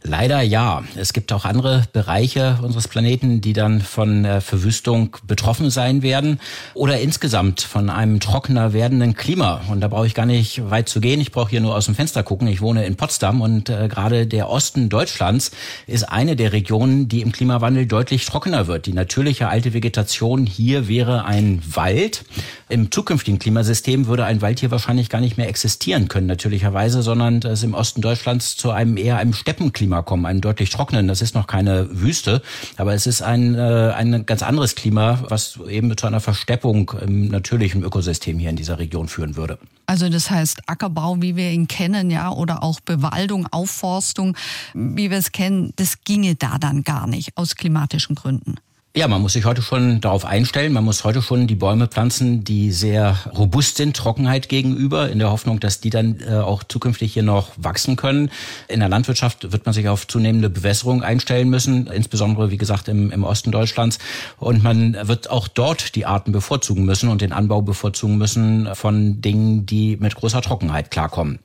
Leider 0.03 0.41
ja. 0.41 0.83
Es 0.97 1.13
gibt 1.13 1.33
auch 1.33 1.45
andere 1.45 1.85
Bereiche 1.93 2.59
unseres 2.63 2.89
Planeten, 2.89 3.43
die 3.43 3.53
dann 3.53 3.83
von 3.83 4.25
äh, 4.25 4.41
Verwüstung 4.41 5.17
betroffen 5.27 5.71
sein 5.71 6.01
werden 6.03 6.41
oder 6.73 7.01
insgesamt 7.01 7.61
von 7.61 7.91
einem 7.91 8.19
trockener 8.21 8.73
werdenden 8.73 9.15
Klima. 9.15 9.61
Und 9.69 9.81
da 9.81 9.89
brauche 9.89 10.07
ich 10.07 10.15
gar 10.15 10.27
nicht 10.27 10.71
weit 10.71 10.89
zu 10.89 11.01
gehen. 11.01 11.21
Ich 11.21 11.33
brauche 11.33 11.51
hier 11.51 11.61
nur 11.61 11.75
aus 11.75 11.85
dem 11.85 11.95
Fenster 11.95 12.23
gucken. 12.23 12.49
Ich 12.49 12.63
wohne 12.63 12.87
in 12.87 12.97
Potsdam 12.97 13.43
und 13.43 13.69
äh, 13.69 13.89
gerade 13.89 14.27
der 14.27 14.38
der 14.39 14.49
Osten 14.49 14.89
Deutschlands 14.89 15.51
ist 15.89 16.05
eine 16.05 16.37
der 16.37 16.53
Regionen, 16.53 17.09
die 17.09 17.23
im 17.23 17.33
Klimawandel 17.33 17.87
deutlich 17.87 18.25
trockener 18.25 18.69
wird. 18.69 18.87
Die 18.87 18.93
natürliche 18.93 19.49
alte 19.49 19.75
Vegetation 19.75 20.47
hier 20.47 20.87
wäre 20.87 21.25
ein 21.25 21.61
Wald. 21.75 22.25
Im 22.69 22.93
zukünftigen 22.93 23.41
Klimasystem 23.41 24.07
würde 24.07 24.25
ein 24.27 24.41
Wald 24.41 24.61
hier 24.61 24.71
wahrscheinlich 24.71 25.09
gar 25.09 25.21
nicht 25.21 25.39
mehr 25.39 25.49
existieren 25.49 26.07
können, 26.07 26.29
natürlicherweise, 26.29 27.03
sondern 27.03 27.39
es 27.39 27.65
im 27.65 27.75
Osten 27.75 28.01
Deutschlands 28.01 28.57
zu 28.57 28.71
einem 28.71 28.97
eher 28.97 29.17
einem 29.17 29.33
Steppenklima 29.33 30.03
kommen, 30.03 30.25
einem 30.25 30.41
deutlich 30.41 30.71
trockenen. 30.71 31.09
Das 31.09 31.21
ist 31.21 31.35
noch 31.35 31.49
keine 31.49 31.89
Wüste, 31.91 32.41
aber 32.77 32.95
es 32.95 33.09
ist 33.09 33.23
ein, 33.23 33.57
äh, 33.57 33.93
ein 33.97 34.25
ganz 34.25 34.45
anderes 34.45 34.77
Klima, 34.77 35.19
was 35.29 35.59
eben 35.69 35.97
zu 35.97 36.07
einer 36.07 36.21
Versteppung 36.21 36.93
im 37.05 37.27
natürlichen 37.27 37.83
Ökosystem 37.83 38.39
hier 38.39 38.51
in 38.51 38.57
dieser 38.57 38.79
Region 38.79 39.09
führen 39.09 39.35
würde. 39.35 39.59
Also 39.87 40.11
das 40.11 40.31
heißt 40.31 40.61
Ackerbau, 40.67 41.23
wie 41.23 41.35
wir 41.35 41.51
ihn 41.51 41.67
kennen, 41.67 42.11
ja, 42.11 42.31
oder 42.31 42.63
auch 42.63 42.79
Bewaldung, 42.81 43.47
Aufforstung, 43.51 44.28
wie 44.75 45.11
wir 45.11 45.19
es 45.19 45.33
kennen, 45.33 45.73
das 45.77 46.03
ginge 46.05 46.35
da 46.35 46.59
dann 46.59 46.83
gar 46.85 47.07
nicht 47.07 47.37
aus 47.37 47.55
klimatischen 47.55 48.15
Gründen. 48.15 48.57
Ja, 48.99 49.07
man 49.07 49.23
muss 49.23 49.35
sich 49.35 49.45
heute 49.45 49.63
schon 49.63 50.01
darauf 50.01 50.25
einstellen. 50.25 50.73
Man 50.73 50.83
muss 50.83 51.05
heute 51.05 51.23
schon 51.23 51.47
die 51.47 51.55
Bäume 51.55 51.87
pflanzen, 51.87 52.43
die 52.43 52.73
sehr 52.73 53.17
robust 53.37 53.77
sind, 53.77 53.97
Trockenheit 53.97 54.49
gegenüber, 54.49 55.09
in 55.09 55.21
der 55.21 55.31
Hoffnung, 55.31 55.61
dass 55.61 55.81
die 55.81 55.91
dann 55.91 56.19
äh, 56.19 56.35
auch 56.35 56.65
zukünftig 56.65 57.13
hier 57.13 57.23
noch 57.23 57.53
wachsen 57.57 57.95
können. 57.95 58.31
In 58.67 58.81
der 58.81 58.89
Landwirtschaft 58.89 59.53
wird 59.53 59.67
man 59.67 59.73
sich 59.73 59.89
auf 59.89 60.09
zunehmende 60.09 60.51
Bewässerung 60.51 61.05
einstellen 61.05 61.49
müssen, 61.49 61.87
insbesondere, 61.87 62.51
wie 62.51 62.57
gesagt, 62.57 62.89
im, 62.89 63.13
im 63.13 63.23
Osten 63.23 63.53
Deutschlands. 63.53 63.99
Und 64.37 64.65
man 64.65 64.97
wird 65.07 65.31
auch 65.31 65.47
dort 65.47 65.95
die 65.95 66.07
Arten 66.07 66.33
bevorzugen 66.33 66.85
müssen 66.85 67.09
und 67.09 67.21
den 67.21 67.33
Anbau 67.33 67.63
bevorzugen 67.63 68.19
müssen 68.19 68.69
von 68.75 69.21
Dingen, 69.21 69.65
die 69.65 69.97
mit 69.99 70.17
großer 70.17 70.43
Trockenheit 70.43 70.91
klarkommen. 70.91 71.39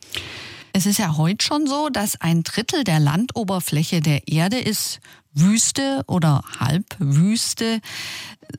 Es 0.75 0.88
ist 0.88 0.97
ja 0.97 1.17
heute 1.17 1.45
schon 1.45 1.67
so, 1.67 1.89
dass 1.89 2.19
ein 2.19 2.41
Drittel 2.41 2.83
der 2.83 2.99
Landoberfläche 2.99 4.01
der 4.01 4.27
Erde 4.27 4.57
ist 4.57 5.01
Wüste 5.31 6.03
oder 6.07 6.43
Halbwüste. 6.59 7.79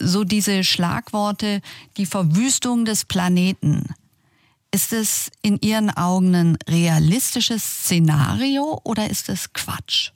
So 0.01 0.23
diese 0.23 0.63
Schlagworte, 0.63 1.61
die 1.97 2.07
Verwüstung 2.07 2.85
des 2.85 3.05
Planeten. 3.05 3.95
Ist 4.71 4.93
es 4.93 5.33
in 5.43 5.59
Ihren 5.61 5.91
Augen 5.91 6.35
ein 6.37 6.59
realistisches 6.69 7.65
Szenario 7.65 8.81
oder 8.85 9.11
ist 9.11 9.29
es 9.29 9.53
Quatsch? 9.53 10.11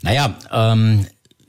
Naja, 0.00 0.34
ähm, 0.50 1.06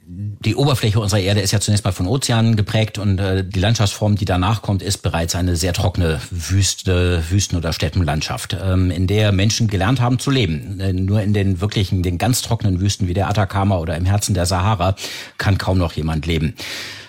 die 0.08 0.56
Oberfläche 0.56 1.00
unserer 1.00 1.20
Erde 1.20 1.42
ist 1.42 1.52
ja 1.52 1.60
zunächst 1.60 1.84
mal 1.84 1.92
von 1.92 2.06
Ozeanen 2.06 2.56
geprägt 2.56 3.00
und 3.00 3.18
äh, 3.18 3.44
die 3.44 3.60
Landschaftsform, 3.60 4.16
die 4.16 4.26
danach 4.26 4.62
kommt, 4.62 4.84
ist 4.84 5.00
bereits 5.00 5.34
eine 5.34 5.56
sehr 5.56 5.74
trockene 5.74 6.22
Wüste, 6.30 7.24
Wüsten- 7.32 7.58
oder 7.58 7.74
Steppenlandschaft, 7.74 8.56
ähm, 8.62 8.92
in 8.92 9.08
der 9.08 9.32
Menschen 9.32 9.68
gelernt 9.68 10.00
haben 10.00 10.20
zu 10.20 10.30
leben. 10.30 10.80
Äh, 10.80 10.94
nur 10.94 11.22
in 11.22 11.34
den 11.34 11.60
wirklichen, 11.60 12.04
den 12.04 12.20
ganz 12.20 12.44
trockenen 12.44 12.80
Wüsten 12.82 13.08
wie 13.08 13.16
der 13.16 13.30
Atacama 13.30 13.80
oder 13.80 13.98
im 13.98 14.06
Herzen 14.06 14.36
der 14.36 14.46
Sahara 14.46 14.96
kann 15.40 15.58
kaum 15.58 15.80
noch 15.80 15.94
jemand 15.94 16.28
leben 16.28 16.54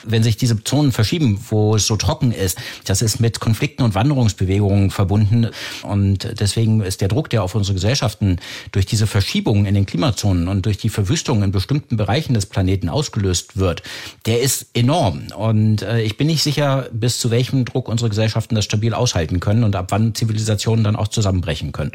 wenn 0.07 0.23
sich 0.23 0.37
diese 0.37 0.63
Zonen 0.65 0.93
verschieben, 0.93 1.39
wo 1.51 1.77
es 1.77 1.87
so 1.87 1.97
trocken 1.97 2.33
ist, 2.33 2.59
das 2.85 3.03
ist 3.03 3.21
mit 3.21 3.41
Konflikten 3.41 3.83
und 3.83 3.95
Wanderungsbewegungen 3.95 4.91
verbunden. 4.91 5.49
Und 5.83 6.41
deswegen 6.41 6.81
ist 6.81 7.01
der 7.01 7.09
Druck, 7.09 7.31
der 7.31 7.43
auf 7.43 7.55
unsere 7.55 7.75
Gesellschaften 7.75 8.39
durch 8.73 8.87
diese 8.87 9.07
Verschiebungen 9.07 9.67
in 9.67 9.75
den 9.75 9.87
Klimazonen 9.87 10.49
und 10.49 10.67
durch 10.67 10.79
die 10.79 10.89
Verwüstung 10.89 11.43
in 11.43 11.53
bestimmten 11.53 11.97
Bereichen 11.97 12.35
des 12.35 12.47
Planeten 12.47 12.89
ausgelöst 12.89 13.57
wird, 13.57 13.83
der 14.27 14.41
ist 14.41 14.67
enorm. 14.75 15.29
Und 15.37 15.83
äh, 15.83 16.03
ich 16.03 16.17
bin 16.17 16.27
nicht 16.27 16.43
sicher, 16.43 16.89
bis 16.93 17.19
zu 17.19 17.31
welchem 17.31 17.65
Druck 17.65 17.89
unsere 17.89 18.09
Gesellschaften 18.09 18.55
das 18.55 18.65
stabil 18.65 18.95
aushalten 18.95 19.41
können 19.41 19.65
und 19.65 19.77
ab 19.77 19.87
wann 19.91 20.15
Zivilisationen 20.15 20.85
dann 20.85 20.97
auch 20.97 21.09
zusammenbrechen 21.09 21.73
können. 21.73 21.93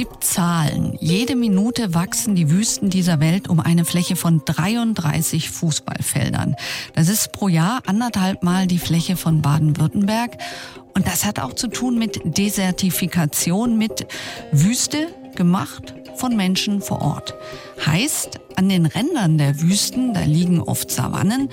Gibt 0.00 0.24
Zahlen. 0.24 0.96
Jede 0.98 1.36
Minute 1.36 1.92
wachsen 1.92 2.34
die 2.34 2.50
Wüsten 2.50 2.88
dieser 2.88 3.20
Welt 3.20 3.50
um 3.50 3.60
eine 3.60 3.84
Fläche 3.84 4.16
von 4.16 4.40
33 4.46 5.50
Fußballfeldern. 5.50 6.56
Das 6.94 7.10
ist 7.10 7.32
pro 7.32 7.48
Jahr 7.48 7.82
anderthalb 7.84 8.42
Mal 8.42 8.66
die 8.66 8.78
Fläche 8.78 9.18
von 9.18 9.42
Baden-Württemberg. 9.42 10.38
Und 10.94 11.06
das 11.06 11.26
hat 11.26 11.38
auch 11.38 11.52
zu 11.52 11.68
tun 11.68 11.98
mit 11.98 12.18
Desertifikation, 12.24 13.76
mit 13.76 14.06
Wüste 14.52 15.08
gemacht 15.36 15.94
von 16.16 16.34
Menschen 16.34 16.80
vor 16.80 17.02
Ort. 17.02 17.34
Heißt, 17.84 18.40
an 18.56 18.70
den 18.70 18.86
Rändern 18.86 19.36
der 19.36 19.60
Wüsten, 19.60 20.14
da 20.14 20.20
liegen 20.20 20.62
oft 20.62 20.90
Savannen 20.90 21.50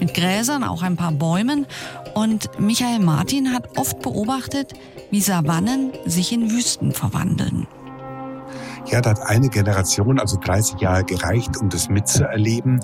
mit 0.00 0.14
Gräsern, 0.14 0.64
auch 0.64 0.80
ein 0.80 0.96
paar 0.96 1.12
Bäumen. 1.12 1.66
Und 2.14 2.58
Michael 2.58 3.00
Martin 3.00 3.52
hat 3.52 3.76
oft 3.76 4.00
beobachtet, 4.00 4.72
wie 5.10 5.20
Savannen 5.20 5.92
sich 6.06 6.32
in 6.32 6.50
Wüsten 6.50 6.92
verwandeln. 6.92 7.66
Ja, 8.90 9.00
da 9.00 9.10
hat 9.10 9.22
eine 9.26 9.48
Generation, 9.48 10.18
also 10.18 10.36
30 10.36 10.80
Jahre 10.80 11.04
gereicht, 11.04 11.56
um 11.58 11.68
das 11.68 11.88
mitzuerleben, 11.88 12.80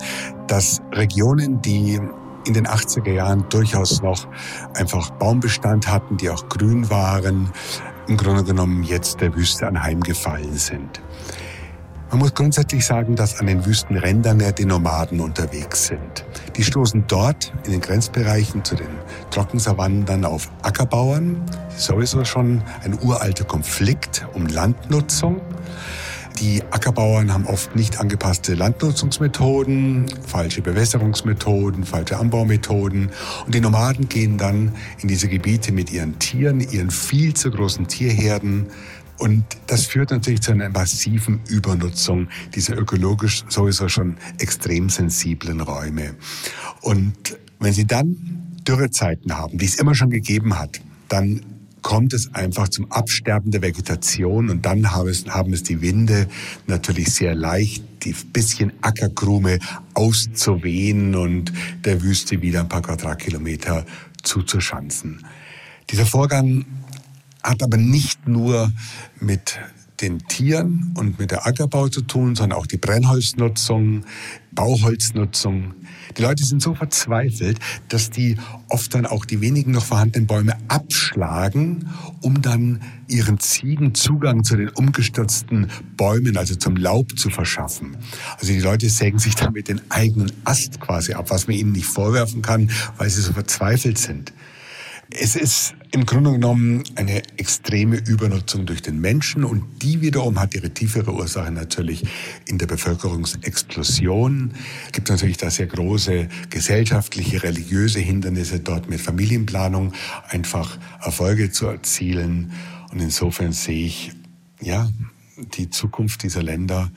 dass 0.46 0.80
Regionen, 0.92 1.60
die 1.62 2.00
in 2.46 2.54
den 2.54 2.66
80er 2.66 3.10
Jahren 3.10 3.44
durchaus 3.48 4.02
noch 4.02 4.28
einfach 4.74 5.10
Baumbestand 5.10 5.88
hatten, 5.88 6.16
die 6.16 6.30
auch 6.30 6.48
grün 6.48 6.88
waren, 6.90 7.50
im 8.06 8.16
Grunde 8.16 8.44
genommen 8.44 8.84
jetzt 8.84 9.20
der 9.20 9.34
Wüste 9.34 9.66
anheimgefallen 9.66 10.56
sind. 10.56 11.00
Man 12.08 12.20
muss 12.20 12.34
grundsätzlich 12.34 12.86
sagen, 12.86 13.16
dass 13.16 13.40
an 13.40 13.46
den 13.46 13.66
Wüstenrändern 13.66 14.38
ja 14.38 14.52
die 14.52 14.64
Nomaden 14.64 15.18
unterwegs 15.18 15.86
sind. 15.88 16.24
Die 16.56 16.62
stoßen 16.62 17.04
dort 17.08 17.52
in 17.64 17.72
den 17.72 17.80
Grenzbereichen 17.80 18.64
zu 18.64 18.76
den 18.76 18.86
Trockensavannen 19.32 20.04
dann 20.04 20.24
auf 20.24 20.48
Ackerbauern. 20.62 21.42
Sowieso 21.76 22.24
schon 22.24 22.62
ein 22.84 22.96
uralter 23.02 23.44
Konflikt 23.44 24.24
um 24.34 24.46
Landnutzung. 24.46 25.40
Die 26.40 26.62
Ackerbauern 26.70 27.32
haben 27.32 27.46
oft 27.46 27.74
nicht 27.74 27.98
angepasste 27.98 28.54
Landnutzungsmethoden, 28.54 30.06
falsche 30.26 30.60
Bewässerungsmethoden, 30.60 31.84
falsche 31.84 32.18
Anbaumethoden. 32.18 33.10
Und 33.46 33.54
die 33.54 33.60
Nomaden 33.60 34.08
gehen 34.08 34.36
dann 34.36 34.72
in 35.00 35.08
diese 35.08 35.28
Gebiete 35.28 35.72
mit 35.72 35.90
ihren 35.90 36.18
Tieren, 36.18 36.60
ihren 36.60 36.90
viel 36.90 37.32
zu 37.32 37.50
großen 37.50 37.86
Tierherden, 37.86 38.66
und 39.18 39.44
das 39.66 39.86
führt 39.86 40.10
natürlich 40.10 40.42
zu 40.42 40.52
einer 40.52 40.68
massiven 40.68 41.40
Übernutzung 41.48 42.28
dieser 42.54 42.76
ökologisch 42.76 43.44
sowieso 43.48 43.88
schon 43.88 44.16
extrem 44.38 44.90
sensiblen 44.90 45.60
Räume. 45.60 46.14
Und 46.82 47.38
wenn 47.58 47.72
Sie 47.72 47.86
dann 47.86 48.16
Dürrezeiten 48.68 49.36
haben, 49.36 49.58
die 49.58 49.64
es 49.64 49.76
immer 49.76 49.94
schon 49.94 50.10
gegeben 50.10 50.58
hat, 50.58 50.80
dann 51.08 51.40
kommt 51.86 52.14
es 52.14 52.34
einfach 52.34 52.66
zum 52.68 52.90
Absterben 52.90 53.52
der 53.52 53.62
Vegetation 53.62 54.50
und 54.50 54.66
dann 54.66 54.90
haben 54.90 55.08
es, 55.08 55.24
haben 55.28 55.52
es 55.52 55.62
die 55.62 55.82
Winde 55.82 56.26
natürlich 56.66 57.14
sehr 57.14 57.36
leicht, 57.36 57.84
die 58.02 58.12
bisschen 58.12 58.72
Ackerkrume 58.80 59.60
auszuwehen 59.94 61.14
und 61.14 61.52
der 61.84 62.02
Wüste 62.02 62.42
wieder 62.42 62.62
ein 62.62 62.68
paar 62.68 62.82
Quadratkilometer 62.82 63.86
zuzuschanzen. 64.24 65.24
Dieser 65.88 66.06
Vorgang 66.06 66.64
hat 67.40 67.62
aber 67.62 67.76
nicht 67.76 68.26
nur 68.26 68.72
mit 69.20 69.60
den 70.00 70.20
Tieren 70.20 70.94
und 70.96 71.18
mit 71.18 71.30
der 71.30 71.46
Ackerbau 71.46 71.88
zu 71.88 72.02
tun, 72.02 72.34
sondern 72.34 72.58
auch 72.58 72.66
die 72.66 72.76
Brennholznutzung, 72.76 74.04
Bauholznutzung. 74.52 75.74
Die 76.16 76.22
Leute 76.22 76.44
sind 76.44 76.62
so 76.62 76.74
verzweifelt, 76.74 77.58
dass 77.88 78.10
die 78.10 78.36
oft 78.68 78.94
dann 78.94 79.06
auch 79.06 79.24
die 79.24 79.40
wenigen 79.40 79.72
noch 79.72 79.84
vorhandenen 79.84 80.26
Bäume 80.26 80.56
abschlagen, 80.68 81.88
um 82.22 82.42
dann 82.42 82.80
ihren 83.08 83.38
Ziegen 83.38 83.94
Zugang 83.94 84.44
zu 84.44 84.56
den 84.56 84.70
umgestürzten 84.70 85.70
Bäumen, 85.96 86.36
also 86.36 86.54
zum 86.54 86.76
Laub 86.76 87.18
zu 87.18 87.30
verschaffen. 87.30 87.96
Also 88.38 88.52
die 88.52 88.60
Leute 88.60 88.88
sägen 88.88 89.18
sich 89.18 89.34
damit 89.34 89.68
den 89.68 89.80
eigenen 89.90 90.32
Ast 90.44 90.80
quasi 90.80 91.12
ab, 91.12 91.30
was 91.30 91.46
man 91.46 91.56
ihnen 91.56 91.72
nicht 91.72 91.86
vorwerfen 91.86 92.42
kann, 92.42 92.70
weil 92.96 93.10
sie 93.10 93.20
so 93.20 93.32
verzweifelt 93.32 93.98
sind. 93.98 94.32
Es 95.10 95.36
ist 95.36 95.74
im 95.96 96.04
Grunde 96.04 96.32
genommen 96.32 96.84
eine 96.96 97.22
extreme 97.38 97.96
Übernutzung 97.96 98.66
durch 98.66 98.82
den 98.82 99.00
Menschen 99.00 99.44
und 99.44 99.82
die 99.82 100.02
wiederum 100.02 100.38
hat 100.38 100.54
ihre 100.54 100.68
tiefere 100.68 101.14
Ursache 101.14 101.50
natürlich 101.50 102.04
in 102.44 102.58
der 102.58 102.66
Bevölkerungsexplosion. 102.66 104.52
Es 104.84 104.92
gibt 104.92 105.08
natürlich 105.08 105.38
da 105.38 105.48
sehr 105.48 105.68
große 105.68 106.28
gesellschaftliche, 106.50 107.42
religiöse 107.42 108.00
Hindernisse 108.00 108.60
dort 108.60 108.90
mit 108.90 109.00
Familienplanung 109.00 109.94
einfach 110.28 110.78
Erfolge 111.00 111.50
zu 111.50 111.66
erzielen. 111.66 112.52
Und 112.92 113.00
insofern 113.00 113.52
sehe 113.52 113.86
ich, 113.86 114.12
ja, 114.60 114.90
die 115.56 115.70
Zukunft 115.70 116.24
dieser 116.24 116.42
Länder 116.42 116.90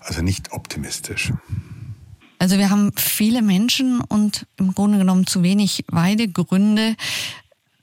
also 0.00 0.22
nicht 0.22 0.52
optimistisch. 0.52 1.30
Also 2.38 2.56
wir 2.56 2.70
haben 2.70 2.92
viele 2.96 3.42
Menschen 3.42 4.00
und 4.00 4.46
im 4.56 4.72
Grunde 4.74 4.96
genommen 4.96 5.26
zu 5.26 5.42
wenig 5.42 5.84
Weidegründe. 5.88 6.96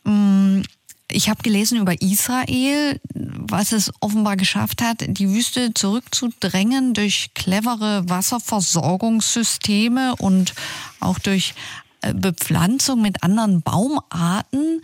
Mm, 0.03 0.61
ich 1.09 1.29
habe 1.29 1.41
gelesen 1.43 1.79
über 1.79 2.01
Israel, 2.01 2.99
was 3.13 3.71
es 3.71 3.91
offenbar 3.99 4.35
geschafft 4.35 4.81
hat, 4.81 5.05
die 5.07 5.29
Wüste 5.29 5.73
zurückzudrängen 5.73 6.93
durch 6.93 7.31
clevere 7.35 8.09
Wasserversorgungssysteme 8.09 10.15
und 10.15 10.53
auch 10.99 11.19
durch 11.19 11.53
äh, 12.01 12.13
Bepflanzung 12.13 13.01
mit 13.01 13.23
anderen 13.23 13.61
Baumarten. 13.61 14.81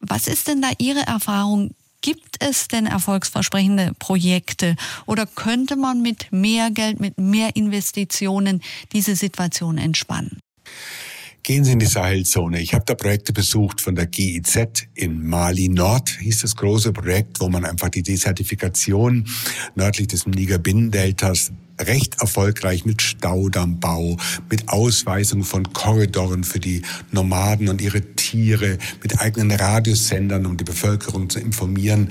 Was 0.00 0.28
ist 0.28 0.48
denn 0.48 0.62
da 0.62 0.70
Ihre 0.78 1.06
Erfahrung? 1.06 1.74
Gibt 2.02 2.36
es 2.38 2.68
denn 2.68 2.86
erfolgsversprechende 2.86 3.92
Projekte 3.98 4.76
oder 5.06 5.26
könnte 5.26 5.76
man 5.76 6.02
mit 6.02 6.30
mehr 6.30 6.70
Geld, 6.70 7.00
mit 7.00 7.18
mehr 7.18 7.56
Investitionen 7.56 8.62
diese 8.92 9.16
Situation 9.16 9.78
entspannen? 9.78 10.38
Gehen 11.46 11.62
Sie 11.62 11.70
in 11.70 11.78
die 11.78 11.86
Sahelzone. 11.86 12.60
Ich 12.60 12.74
habe 12.74 12.84
da 12.84 12.96
Projekte 12.96 13.32
besucht 13.32 13.80
von 13.80 13.94
der 13.94 14.08
GIZ 14.08 14.88
in 14.94 15.28
Mali 15.28 15.68
Nord, 15.68 16.08
hieß 16.18 16.40
das 16.40 16.56
große 16.56 16.92
Projekt, 16.92 17.38
wo 17.38 17.48
man 17.48 17.64
einfach 17.64 17.88
die 17.88 18.02
Desertifikation 18.02 19.28
nördlich 19.76 20.08
des 20.08 20.26
Niger-Binnendeltas 20.26 21.52
recht 21.80 22.20
erfolgreich 22.20 22.84
mit 22.84 23.00
Staudammbau, 23.00 24.16
mit 24.50 24.68
Ausweisung 24.68 25.44
von 25.44 25.72
Korridoren 25.72 26.42
für 26.42 26.58
die 26.58 26.82
Nomaden 27.12 27.68
und 27.68 27.80
ihre 27.80 28.00
Tiere, 28.16 28.78
mit 29.00 29.20
eigenen 29.20 29.52
Radiosendern, 29.52 30.46
um 30.46 30.56
die 30.56 30.64
Bevölkerung 30.64 31.30
zu 31.30 31.38
informieren, 31.38 32.10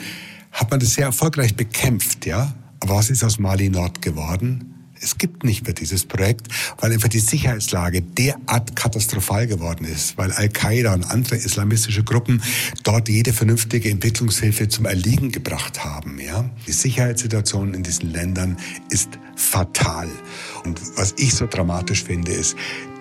hat 0.53 0.71
man 0.71 0.79
das 0.79 0.93
sehr 0.93 1.07
erfolgreich 1.07 1.57
bekämpft, 1.57 2.25
ja. 2.25 2.55
Aber 2.79 2.95
was 2.95 3.09
ist 3.09 3.21
aus 3.21 3.37
Mali 3.37 3.67
Nord 3.67 4.01
geworden? 4.01 4.74
Es 5.01 5.17
gibt 5.17 5.43
nicht 5.43 5.65
mehr 5.65 5.73
dieses 5.73 6.05
Projekt, 6.05 6.47
weil 6.79 6.91
einfach 6.91 7.09
die 7.09 7.19
Sicherheitslage 7.19 8.01
derart 8.01 8.75
katastrophal 8.75 9.47
geworden 9.47 9.85
ist, 9.85 10.17
weil 10.17 10.31
Al-Qaida 10.31 10.93
und 10.93 11.03
andere 11.03 11.35
islamistische 11.35 12.03
Gruppen 12.03 12.41
dort 12.83 13.09
jede 13.09 13.33
vernünftige 13.33 13.89
Entwicklungshilfe 13.89 14.67
zum 14.67 14.85
Erliegen 14.85 15.31
gebracht 15.31 15.83
haben. 15.83 16.19
Ja? 16.19 16.49
Die 16.67 16.71
Sicherheitssituation 16.71 17.73
in 17.73 17.83
diesen 17.83 18.11
Ländern 18.11 18.57
ist 18.89 19.19
fatal. 19.35 20.09
Und 20.63 20.79
was 20.97 21.13
ich 21.17 21.33
so 21.35 21.45
dramatisch 21.45 22.03
finde, 22.03 22.31
ist, 22.31 22.55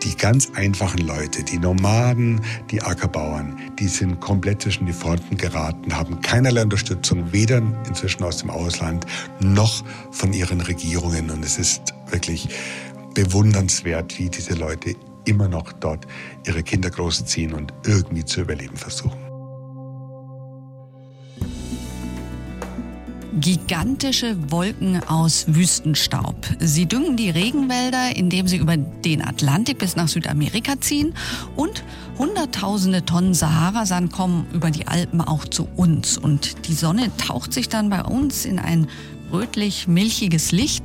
die 0.05 0.17
ganz 0.17 0.51
einfachen 0.55 1.01
Leute, 1.07 1.43
die 1.43 1.59
Nomaden, 1.59 2.41
die 2.71 2.83
Ackerbauern, 2.83 3.59
die 3.79 3.89
sind 3.89 4.21
komplett 4.21 4.63
zwischen 4.63 4.87
die 4.87 4.93
Fronten 4.93 5.37
geraten, 5.37 5.97
haben 5.97 6.21
keinerlei 6.21 6.63
Unterstützung, 6.63 7.33
weder 7.33 7.63
inzwischen 7.89 8.23
aus 8.23 8.39
dem 8.39 8.51
Ausland 8.51 9.07
noch 9.41 9.83
von 10.11 10.33
ihren 10.33 10.61
Regierungen. 10.61 11.31
Und 11.31 11.45
es 11.45 11.59
ist 11.59 11.95
wirklich 12.11 12.49
bewundernswert, 13.15 14.19
wie 14.19 14.29
diese 14.29 14.55
Leute 14.55 14.95
immer 15.25 15.49
noch 15.49 15.73
dort 15.73 16.07
ihre 16.47 16.63
Kinder 16.63 16.91
großziehen 16.91 17.55
und 17.55 17.73
irgendwie 17.87 18.25
zu 18.25 18.43
überleben 18.43 18.77
versuchen. 18.77 19.24
Gigantische 23.41 24.37
Wolken 24.51 25.03
aus 25.09 25.47
Wüstenstaub. 25.49 26.37
Sie 26.61 26.87
düngen 26.87 27.17
die 27.17 27.31
Regenwälder, 27.31 28.15
indem 28.15 28.47
sie 28.47 28.59
über 28.59 28.77
den 28.77 29.23
Atlantik 29.23 29.79
bis 29.79 29.97
nach 29.97 30.07
Südamerika 30.07 30.81
ziehen 30.81 31.15
und 31.57 31.83
Hunderttausende 32.17 33.05
Tonnen 33.05 33.35
Sahara-Sand 33.35 34.13
kommen 34.13 34.47
über 34.53 34.71
die 34.71 34.87
Alpen 34.87 35.21
auch 35.21 35.45
zu 35.45 35.69
uns. 35.75 36.17
Und 36.17 36.69
die 36.69 36.75
Sonne 36.75 37.11
taucht 37.17 37.53
sich 37.53 37.69
dann 37.69 37.91
bei 37.91 38.05
uns 38.05 38.45
in 38.45 38.61
ein 38.61 38.87
rötlich-milchiges 39.33 40.53
Licht. 40.53 40.85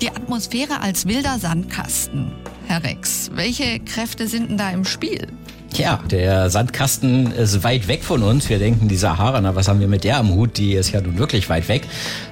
Die 0.00 0.10
Atmosphäre 0.10 0.80
als 0.80 1.06
wilder 1.06 1.40
Sandkasten. 1.40 2.30
Herr 2.68 2.84
Rex, 2.84 3.32
welche 3.34 3.80
Kräfte 3.80 4.28
sind 4.28 4.50
denn 4.50 4.58
da 4.58 4.70
im 4.70 4.84
Spiel? 4.84 5.26
Tja, 5.72 6.00
der 6.10 6.50
Sandkasten 6.50 7.30
ist 7.30 7.62
weit 7.62 7.86
weg 7.88 8.02
von 8.02 8.22
uns. 8.22 8.48
Wir 8.48 8.58
denken, 8.58 8.88
die 8.88 8.96
Sahara, 8.96 9.40
na, 9.40 9.54
was 9.54 9.68
haben 9.68 9.80
wir 9.80 9.86
mit 9.86 10.02
der 10.02 10.16
am 10.16 10.34
Hut? 10.34 10.56
Die 10.56 10.72
ist 10.72 10.90
ja 10.90 11.00
nun 11.00 11.18
wirklich 11.18 11.48
weit 11.50 11.68
weg. 11.68 11.86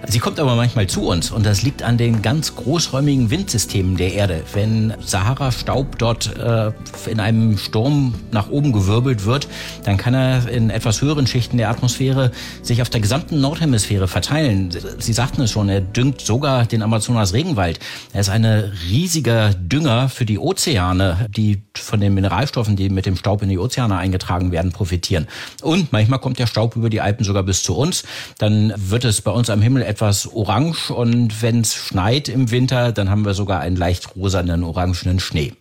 Sie 0.08 0.18
kommt 0.18 0.40
aber 0.40 0.56
manchmal 0.56 0.86
zu 0.86 1.06
uns 1.06 1.30
und 1.30 1.44
das 1.44 1.62
liegt 1.62 1.82
an 1.82 1.98
den 1.98 2.22
ganz 2.22 2.56
großräumigen 2.56 3.30
Windsystemen 3.30 3.96
der 3.96 4.14
Erde. 4.14 4.42
Wenn 4.52 4.94
Sahara-Staub 5.00 5.98
dort 5.98 6.36
äh, 6.38 6.72
in 7.08 7.20
einem 7.20 7.58
Sturm 7.58 8.14
nach 8.32 8.48
oben 8.50 8.72
gewirbelt 8.72 9.26
wird, 9.26 9.48
dann 9.84 9.96
kann 9.96 10.14
er 10.14 10.48
in 10.48 10.70
etwas 10.70 11.02
höheren 11.02 11.26
Schichten 11.26 11.58
der 11.58 11.68
Atmosphäre 11.68 12.32
sich 12.62 12.82
auf 12.82 12.88
der 12.88 13.00
gesamten 13.00 13.40
Nordhemisphäre 13.40 14.08
verteilen. 14.08 14.70
Sie 14.98 15.12
sagten 15.12 15.42
es 15.42 15.50
schon, 15.50 15.68
er 15.68 15.82
düngt 15.82 16.20
sogar 16.20 16.64
den 16.66 16.82
Amazonas-Regenwald. 16.82 17.80
Er 18.12 18.22
ist 18.22 18.30
ein 18.30 18.44
riesiger 18.44 19.50
Dünger 19.54 20.08
für 20.08 20.24
die 20.24 20.38
Ozeane, 20.38 21.28
die 21.36 21.62
von 21.74 22.00
den 22.00 22.14
Mineralstoffen, 22.14 22.76
die 22.76 22.88
mit 22.88 23.06
dem 23.06 23.16
Staub 23.26 23.42
in 23.42 23.48
die 23.48 23.58
Ozeane 23.58 23.96
eingetragen 23.96 24.52
werden, 24.52 24.70
profitieren. 24.70 25.26
Und 25.60 25.90
manchmal 25.90 26.20
kommt 26.20 26.38
der 26.38 26.46
Staub 26.46 26.76
über 26.76 26.90
die 26.90 27.00
Alpen 27.00 27.24
sogar 27.24 27.42
bis 27.42 27.64
zu 27.64 27.74
uns. 27.74 28.04
Dann 28.38 28.72
wird 28.76 29.04
es 29.04 29.20
bei 29.20 29.32
uns 29.32 29.50
am 29.50 29.60
Himmel 29.60 29.82
etwas 29.82 30.32
orange 30.32 30.92
und 30.92 31.42
wenn 31.42 31.62
es 31.62 31.74
schneit 31.74 32.28
im 32.28 32.52
Winter, 32.52 32.92
dann 32.92 33.10
haben 33.10 33.24
wir 33.24 33.34
sogar 33.34 33.58
einen 33.58 33.74
leicht 33.74 34.14
rosanen, 34.14 34.62
orangenen 34.62 35.18
Schnee. 35.18 35.54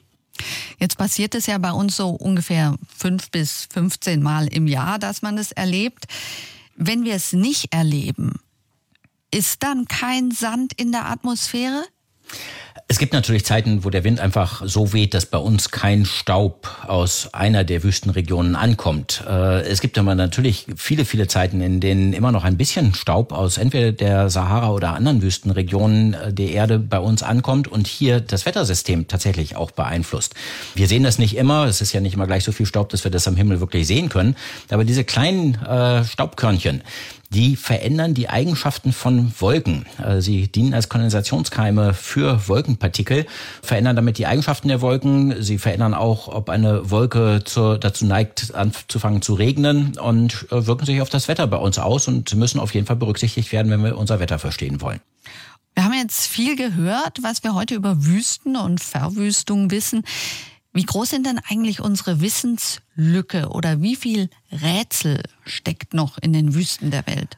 Jetzt 0.77 0.99
passiert 0.99 1.33
es 1.33 1.47
ja 1.47 1.57
bei 1.57 1.71
uns 1.71 1.95
so 1.95 2.09
ungefähr 2.09 2.75
fünf 2.95 3.31
bis 3.31 3.67
15 3.73 4.21
Mal 4.21 4.45
im 4.47 4.67
Jahr, 4.67 4.99
dass 4.99 5.23
man 5.23 5.39
es 5.39 5.51
erlebt. 5.51 6.05
Wenn 6.75 7.03
wir 7.03 7.15
es 7.15 7.33
nicht 7.33 7.73
erleben, 7.73 8.33
ist 9.31 9.63
dann 9.63 9.87
kein 9.87 10.29
Sand 10.29 10.73
in 10.73 10.91
der 10.91 11.09
Atmosphäre? 11.09 11.83
Es 12.87 12.99
gibt 12.99 13.13
natürlich 13.13 13.43
Zeiten, 13.45 13.83
wo 13.83 13.89
der 13.89 14.03
Wind 14.03 14.19
einfach 14.19 14.61
so 14.63 14.93
weht, 14.93 15.15
dass 15.15 15.25
bei 15.25 15.39
uns 15.39 15.71
kein 15.71 16.05
Staub 16.05 16.69
aus 16.85 17.33
einer 17.33 17.63
der 17.63 17.81
Wüstenregionen 17.81 18.55
ankommt. 18.55 19.23
Äh, 19.27 19.61
es 19.61 19.81
gibt 19.81 19.97
aber 19.97 20.13
natürlich 20.13 20.67
viele, 20.77 21.03
viele 21.03 21.27
Zeiten, 21.27 21.61
in 21.61 21.79
denen 21.79 22.13
immer 22.13 22.31
noch 22.31 22.43
ein 22.43 22.57
bisschen 22.57 22.93
Staub 22.93 23.31
aus 23.31 23.57
entweder 23.57 23.91
der 23.91 24.29
Sahara 24.29 24.69
oder 24.69 24.93
anderen 24.93 25.23
Wüstenregionen 25.23 26.13
äh, 26.13 26.31
der 26.31 26.51
Erde 26.51 26.77
bei 26.77 26.99
uns 26.99 27.23
ankommt 27.23 27.67
und 27.67 27.87
hier 27.87 28.19
das 28.21 28.45
Wettersystem 28.45 29.07
tatsächlich 29.07 29.55
auch 29.55 29.71
beeinflusst. 29.71 30.35
Wir 30.75 30.87
sehen 30.87 31.01
das 31.01 31.17
nicht 31.17 31.35
immer. 31.37 31.65
Es 31.65 31.81
ist 31.81 31.91
ja 31.91 32.01
nicht 32.01 32.13
immer 32.13 32.27
gleich 32.27 32.43
so 32.43 32.51
viel 32.51 32.67
Staub, 32.67 32.89
dass 32.89 33.03
wir 33.03 33.09
das 33.09 33.27
am 33.27 33.35
Himmel 33.35 33.61
wirklich 33.61 33.87
sehen 33.87 34.09
können. 34.09 34.35
Aber 34.69 34.85
diese 34.85 35.03
kleinen 35.03 35.55
äh, 35.55 36.05
Staubkörnchen, 36.05 36.83
die 37.29 37.55
verändern 37.55 38.13
die 38.13 38.29
Eigenschaften 38.29 38.93
von 38.93 39.33
Wolken. 39.39 39.85
Äh, 40.03 40.21
sie 40.21 40.47
dienen 40.47 40.73
als 40.73 40.89
Kondensationskeime 40.89 41.93
für 41.93 42.47
Wolkenpartikel, 42.47 43.25
verändern 43.61 43.95
damit 43.95 44.17
die 44.17 44.27
Eigenschaften 44.27 44.67
der 44.67 44.81
Wolken. 44.81 45.41
Sie 45.41 45.57
verändern 45.57 45.93
auch, 45.93 46.27
ob 46.27 46.49
eine 46.49 46.89
Wolke 46.91 47.41
zu, 47.43 47.77
dazu 47.77 48.05
neigt, 48.05 48.53
anzufangen 48.55 49.21
zu 49.21 49.33
regnen 49.33 49.97
und 49.97 50.47
äh, 50.51 50.65
wirken 50.65 50.85
sich 50.85 51.01
auf 51.01 51.09
das 51.09 51.27
Wetter 51.27 51.47
bei 51.47 51.57
uns 51.57 51.79
aus 51.79 52.07
und 52.07 52.35
müssen 52.35 52.59
auf 52.59 52.73
jeden 52.73 52.87
Fall 52.87 52.95
berücksichtigt 52.95 53.51
werden, 53.51 53.71
wenn 53.71 53.83
wir 53.83 53.97
unser 53.97 54.19
Wetter 54.19 54.39
verstehen 54.39 54.81
wollen. 54.81 55.01
Wir 55.75 55.83
haben 55.83 55.93
jetzt 55.93 56.27
viel 56.27 56.55
gehört, 56.55 57.19
was 57.21 57.43
wir 57.43 57.53
heute 57.53 57.75
über 57.75 58.05
Wüsten 58.05 58.55
und 58.55 58.81
Verwüstung 58.81 59.71
wissen. 59.71 60.03
Wie 60.75 60.83
groß 60.83 61.11
sind 61.11 61.25
denn 61.25 61.39
eigentlich 61.39 61.79
unsere 61.79 62.19
Wissenslücke 62.19 63.47
oder 63.47 63.81
wie 63.81 63.95
viel 63.95 64.29
Rätsel 64.51 65.23
steckt 65.45 65.93
noch 65.93 66.17
in 66.17 66.33
den 66.33 66.53
Wüsten 66.53 66.91
der 66.91 67.07
Welt? 67.07 67.37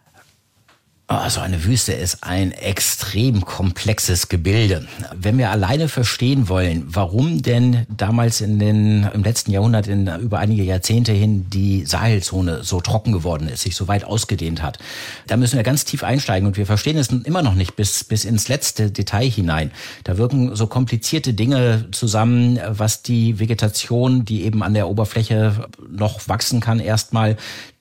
Also 1.09 1.39
eine 1.39 1.63
Wüste 1.63 1.93
ist 1.93 2.25
ein 2.25 2.51
extrem 2.51 3.45
komplexes 3.45 4.27
Gebilde. 4.27 4.85
Wenn 5.15 5.37
wir 5.37 5.51
alleine 5.51 5.87
verstehen 5.87 6.49
wollen, 6.49 6.83
warum 6.85 7.41
denn 7.41 7.85
damals 7.87 8.41
in 8.41 8.59
den, 8.59 9.07
im 9.13 9.23
letzten 9.23 9.51
Jahrhundert, 9.51 9.87
in 9.87 10.07
über 10.19 10.39
einige 10.39 10.63
Jahrzehnte 10.63 11.13
hin, 11.13 11.49
die 11.49 11.85
Sahelzone 11.85 12.65
so 12.65 12.81
trocken 12.81 13.13
geworden 13.13 13.47
ist, 13.47 13.61
sich 13.61 13.73
so 13.73 13.87
weit 13.87 14.03
ausgedehnt 14.03 14.61
hat, 14.61 14.79
da 15.27 15.37
müssen 15.37 15.55
wir 15.55 15.63
ganz 15.63 15.85
tief 15.85 16.03
einsteigen 16.03 16.45
und 16.45 16.57
wir 16.57 16.65
verstehen 16.65 16.97
es 16.97 17.07
immer 17.07 17.41
noch 17.41 17.55
nicht 17.55 17.77
bis, 17.77 18.03
bis 18.03 18.25
ins 18.25 18.49
letzte 18.49 18.91
Detail 18.91 19.29
hinein. 19.29 19.71
Da 20.03 20.17
wirken 20.17 20.57
so 20.57 20.67
komplizierte 20.67 21.33
Dinge 21.33 21.85
zusammen, 21.93 22.59
was 22.67 23.01
die 23.01 23.39
Vegetation, 23.39 24.25
die 24.25 24.43
eben 24.43 24.61
an 24.61 24.73
der 24.73 24.89
Oberfläche 24.89 25.69
noch 25.89 26.27
wachsen 26.27 26.59
kann, 26.59 26.81
erstmal 26.81 27.37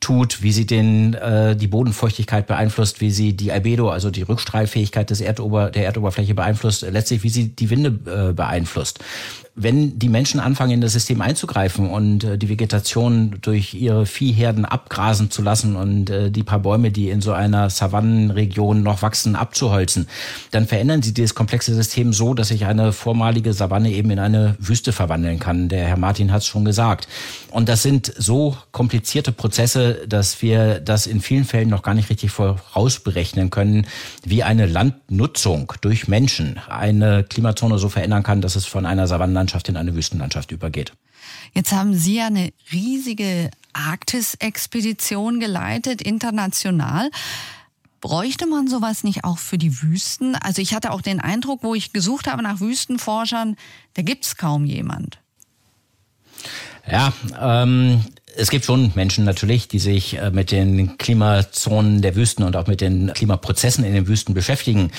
tut, 0.06 0.40
wie 0.40 0.52
sie 0.52 0.66
den, 0.66 1.14
äh, 1.14 1.56
die 1.56 1.66
Bodenfeuchtigkeit 1.66 2.46
beeinflusst, 2.46 3.00
wie 3.00 3.10
sie 3.10 3.32
die 3.32 3.50
Albedo, 3.50 3.90
also 3.90 4.08
die 4.12 4.22
Rückstrahlfähigkeit 4.22 5.10
des 5.10 5.20
Erdober, 5.20 5.68
der 5.70 5.84
Erdoberfläche 5.84 6.32
beeinflusst, 6.32 6.82
letztlich 6.82 7.24
wie 7.24 7.28
sie 7.28 7.48
die 7.48 7.70
Winde 7.70 8.28
äh, 8.28 8.32
beeinflusst 8.32 9.00
wenn 9.58 9.98
die 9.98 10.10
Menschen 10.10 10.38
anfangen, 10.38 10.72
in 10.72 10.80
das 10.82 10.92
System 10.92 11.22
einzugreifen 11.22 11.88
und 11.88 12.24
äh, 12.24 12.36
die 12.36 12.50
Vegetation 12.50 13.38
durch 13.40 13.72
ihre 13.72 14.04
Viehherden 14.04 14.66
abgrasen 14.66 15.30
zu 15.30 15.40
lassen 15.40 15.76
und 15.76 16.10
äh, 16.10 16.30
die 16.30 16.42
paar 16.42 16.58
Bäume, 16.58 16.90
die 16.90 17.08
in 17.08 17.22
so 17.22 17.32
einer 17.32 17.70
Savannenregion 17.70 18.82
noch 18.82 19.00
wachsen, 19.00 19.34
abzuholzen, 19.34 20.08
dann 20.50 20.66
verändern 20.66 21.00
sie 21.00 21.14
dieses 21.14 21.34
komplexe 21.34 21.74
System 21.74 22.12
so, 22.12 22.34
dass 22.34 22.48
sich 22.48 22.66
eine 22.66 22.92
vormalige 22.92 23.54
Savanne 23.54 23.90
eben 23.92 24.10
in 24.10 24.18
eine 24.18 24.56
Wüste 24.58 24.92
verwandeln 24.92 25.38
kann. 25.38 25.70
Der 25.70 25.86
Herr 25.86 25.96
Martin 25.96 26.32
hat 26.32 26.42
es 26.42 26.46
schon 26.46 26.66
gesagt. 26.66 27.08
Und 27.50 27.70
das 27.70 27.82
sind 27.82 28.12
so 28.18 28.58
komplizierte 28.72 29.32
Prozesse, 29.32 30.06
dass 30.06 30.42
wir 30.42 30.80
das 30.80 31.06
in 31.06 31.22
vielen 31.22 31.46
Fällen 31.46 31.70
noch 31.70 31.82
gar 31.82 31.94
nicht 31.94 32.10
richtig 32.10 32.30
vorausberechnen 32.30 33.48
können, 33.48 33.86
wie 34.22 34.42
eine 34.42 34.66
Landnutzung 34.66 35.72
durch 35.80 36.08
Menschen 36.08 36.60
eine 36.68 37.24
Klimazone 37.24 37.78
so 37.78 37.88
verändern 37.88 38.22
kann, 38.22 38.42
dass 38.42 38.54
es 38.54 38.66
von 38.66 38.84
einer 38.84 39.06
Savanne 39.06 39.45
Landschaft 39.46 39.68
in 39.68 39.76
eine 39.76 39.94
Wüstenlandschaft 39.94 40.50
übergeht. 40.50 40.92
Jetzt 41.54 41.70
haben 41.70 41.94
Sie 41.94 42.16
ja 42.16 42.26
eine 42.26 42.52
riesige 42.72 43.52
Arktis-Expedition 43.74 45.38
geleitet, 45.38 46.02
international. 46.02 47.10
Bräuchte 48.00 48.46
man 48.48 48.66
sowas 48.66 49.04
nicht 49.04 49.22
auch 49.22 49.38
für 49.38 49.56
die 49.56 49.82
Wüsten? 49.82 50.34
Also 50.34 50.60
ich 50.60 50.74
hatte 50.74 50.90
auch 50.90 51.00
den 51.00 51.20
Eindruck, 51.20 51.62
wo 51.62 51.76
ich 51.76 51.92
gesucht 51.92 52.26
habe 52.26 52.42
nach 52.42 52.58
Wüstenforschern, 52.58 53.56
da 53.94 54.02
gibt 54.02 54.24
es 54.26 54.36
kaum 54.36 54.64
jemand. 54.64 55.20
Ja, 56.90 57.12
ähm, 57.40 58.04
es 58.36 58.50
gibt 58.50 58.64
schon 58.64 58.92
Menschen 58.94 59.24
natürlich, 59.24 59.66
die 59.68 59.78
sich 59.78 60.18
äh, 60.18 60.30
mit 60.30 60.50
den 60.50 60.98
Klimazonen 60.98 62.02
der 62.02 62.16
Wüsten 62.16 62.44
und 62.44 62.56
auch 62.56 62.66
mit 62.66 62.80
den 62.80 63.12
Klimaprozessen 63.14 63.84
in 63.84 63.94
den 63.94 64.08
Wüsten 64.08 64.34
beschäftigen. 64.34 64.90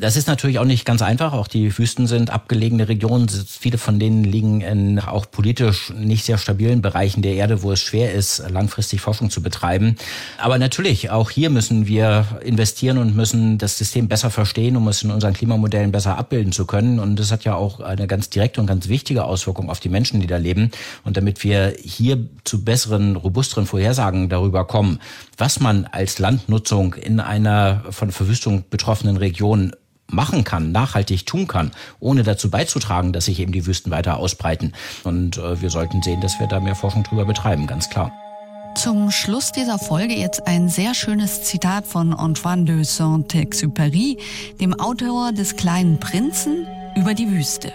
Das 0.00 0.16
ist 0.16 0.26
natürlich 0.26 0.58
auch 0.58 0.64
nicht 0.64 0.84
ganz 0.84 1.02
einfach. 1.02 1.32
Auch 1.32 1.48
die 1.48 1.76
Wüsten 1.76 2.06
sind 2.06 2.30
abgelegene 2.30 2.88
Regionen. 2.88 3.28
Viele 3.28 3.78
von 3.78 3.98
denen 3.98 4.24
liegen 4.24 4.62
in 4.62 4.98
auch 5.00 5.30
politisch 5.30 5.90
nicht 5.90 6.24
sehr 6.24 6.38
stabilen 6.38 6.80
Bereichen 6.80 7.22
der 7.22 7.34
Erde, 7.34 7.62
wo 7.62 7.72
es 7.72 7.80
schwer 7.80 8.12
ist, 8.12 8.42
langfristig 8.48 9.00
Forschung 9.00 9.30
zu 9.30 9.42
betreiben. 9.42 9.96
Aber 10.38 10.58
natürlich, 10.58 11.10
auch 11.10 11.30
hier 11.30 11.50
müssen 11.50 11.86
wir 11.86 12.26
investieren 12.42 12.98
und 12.98 13.14
müssen 13.14 13.58
das 13.58 13.76
System 13.76 14.08
besser 14.08 14.30
verstehen, 14.30 14.76
um 14.76 14.88
es 14.88 15.02
in 15.02 15.10
unseren 15.10 15.34
Klimamodellen 15.34 15.92
besser 15.92 16.16
abbilden 16.16 16.52
zu 16.52 16.64
können. 16.64 16.98
Und 16.98 17.16
das 17.16 17.32
hat 17.32 17.44
ja 17.44 17.54
auch 17.54 17.80
eine 17.80 18.06
ganz 18.06 18.30
direkte 18.30 18.60
und 18.60 18.66
ganz 18.66 18.88
wichtige 18.88 19.24
Auswirkung 19.24 19.68
auf 19.68 19.80
die 19.80 19.88
Menschen, 19.90 20.20
die 20.20 20.26
da 20.26 20.38
leben. 20.38 20.70
Und 21.04 21.16
damit 21.16 21.44
wir 21.44 21.74
hier 21.82 22.18
zu 22.44 22.64
besseren 22.64 22.77
besseren, 22.78 23.16
robusteren 23.16 23.66
Vorhersagen 23.66 24.28
darüber 24.28 24.64
kommen, 24.64 25.00
was 25.36 25.58
man 25.58 25.86
als 25.86 26.20
Landnutzung 26.20 26.94
in 26.94 27.18
einer 27.18 27.82
von 27.90 28.12
Verwüstung 28.12 28.64
betroffenen 28.70 29.16
Region 29.16 29.72
machen 30.06 30.44
kann, 30.44 30.70
nachhaltig 30.70 31.26
tun 31.26 31.48
kann, 31.48 31.72
ohne 31.98 32.22
dazu 32.22 32.50
beizutragen, 32.50 33.12
dass 33.12 33.24
sich 33.24 33.40
eben 33.40 33.50
die 33.50 33.66
Wüsten 33.66 33.90
weiter 33.90 34.18
ausbreiten. 34.18 34.74
Und 35.02 35.38
äh, 35.38 35.60
wir 35.60 35.70
sollten 35.70 36.02
sehen, 36.02 36.20
dass 36.20 36.38
wir 36.38 36.46
da 36.46 36.60
mehr 36.60 36.76
Forschung 36.76 37.02
drüber 37.02 37.24
betreiben, 37.24 37.66
ganz 37.66 37.90
klar. 37.90 38.12
Zum 38.76 39.10
Schluss 39.10 39.50
dieser 39.50 39.80
Folge 39.80 40.14
jetzt 40.14 40.46
ein 40.46 40.68
sehr 40.68 40.94
schönes 40.94 41.42
Zitat 41.42 41.84
von 41.84 42.14
Antoine 42.14 42.64
de 42.64 42.84
Saint-Exupéry, 42.84 44.18
dem 44.60 44.78
Autor 44.78 45.32
des 45.32 45.56
kleinen 45.56 45.98
Prinzen, 45.98 46.64
über 46.94 47.12
die 47.12 47.28
Wüste. 47.28 47.72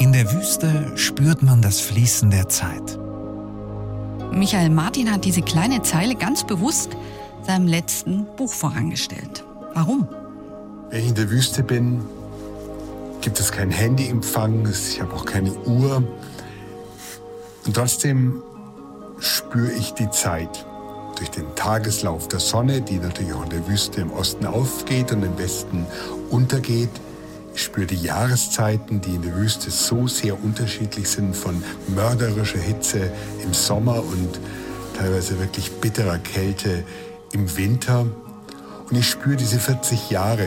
In 0.00 0.12
der 0.12 0.30
Wüste 0.30 0.92
spürt 0.96 1.42
man 1.42 1.62
das 1.62 1.80
Fließen 1.80 2.30
der 2.30 2.48
Zeit. 2.48 2.98
Michael 4.38 4.70
Martin 4.70 5.12
hat 5.12 5.24
diese 5.24 5.42
kleine 5.42 5.82
Zeile 5.82 6.14
ganz 6.14 6.44
bewusst 6.44 6.90
seinem 7.42 7.66
letzten 7.66 8.26
Buch 8.36 8.52
vorangestellt. 8.52 9.44
Warum? 9.74 10.08
Wenn 10.90 11.00
ich 11.00 11.08
in 11.08 11.14
der 11.14 11.30
Wüste 11.30 11.62
bin, 11.62 12.00
gibt 13.20 13.40
es 13.40 13.50
keinen 13.50 13.72
Handyempfang, 13.72 14.66
ich 14.70 15.00
habe 15.00 15.12
auch 15.14 15.24
keine 15.24 15.52
Uhr. 15.52 16.02
Und 17.66 17.74
trotzdem 17.74 18.42
spüre 19.18 19.72
ich 19.72 19.92
die 19.94 20.08
Zeit 20.10 20.64
durch 21.16 21.30
den 21.30 21.54
Tageslauf 21.56 22.28
der 22.28 22.38
Sonne, 22.38 22.80
die 22.80 22.98
natürlich 22.98 23.32
auch 23.32 23.42
in 23.42 23.50
der 23.50 23.66
Wüste 23.66 24.00
im 24.00 24.12
Osten 24.12 24.46
aufgeht 24.46 25.10
und 25.10 25.24
im 25.24 25.36
Westen 25.36 25.84
untergeht. 26.30 26.90
Ich 27.58 27.64
spüre 27.64 27.88
die 27.88 27.96
Jahreszeiten, 27.96 29.00
die 29.00 29.16
in 29.16 29.22
der 29.22 29.34
Wüste 29.34 29.72
so 29.72 30.06
sehr 30.06 30.40
unterschiedlich 30.40 31.08
sind, 31.08 31.34
von 31.34 31.60
mörderischer 31.88 32.60
Hitze 32.60 33.10
im 33.42 33.52
Sommer 33.52 33.96
und 33.96 34.38
teilweise 34.96 35.40
wirklich 35.40 35.72
bitterer 35.72 36.18
Kälte 36.18 36.84
im 37.32 37.56
Winter. 37.56 38.06
Und 38.88 38.96
ich 38.96 39.08
spüre 39.08 39.34
diese 39.34 39.58
40 39.58 40.08
Jahre, 40.08 40.46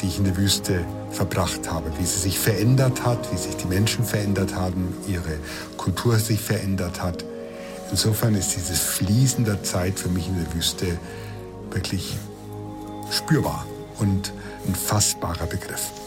die 0.00 0.06
ich 0.06 0.18
in 0.18 0.24
der 0.24 0.36
Wüste 0.36 0.84
verbracht 1.10 1.68
habe, 1.68 1.90
wie 1.98 2.06
sie 2.06 2.20
sich 2.20 2.38
verändert 2.38 3.04
hat, 3.04 3.32
wie 3.32 3.36
sich 3.36 3.56
die 3.56 3.66
Menschen 3.66 4.04
verändert 4.04 4.54
haben, 4.54 4.94
ihre 5.08 5.40
Kultur 5.76 6.20
sich 6.20 6.40
verändert 6.40 7.02
hat. 7.02 7.24
Insofern 7.90 8.36
ist 8.36 8.54
dieses 8.54 8.78
Fließen 8.78 9.44
der 9.44 9.64
Zeit 9.64 9.98
für 9.98 10.10
mich 10.10 10.28
in 10.28 10.36
der 10.36 10.54
Wüste 10.54 10.96
wirklich 11.72 12.16
spürbar 13.10 13.66
und 13.98 14.32
ein 14.68 14.76
fassbarer 14.76 15.46
Begriff. 15.46 16.03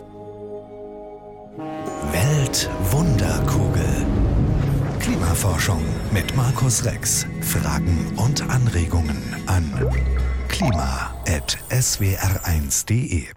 Weltwunderkugel. 2.47 4.05
Klimaforschung 5.01 5.83
mit 6.13 6.33
Markus 6.37 6.85
Rex. 6.85 7.27
Fragen 7.41 8.13
und 8.15 8.49
Anregungen 8.49 9.35
an 9.47 9.69
klima.swr1.de 10.47 13.36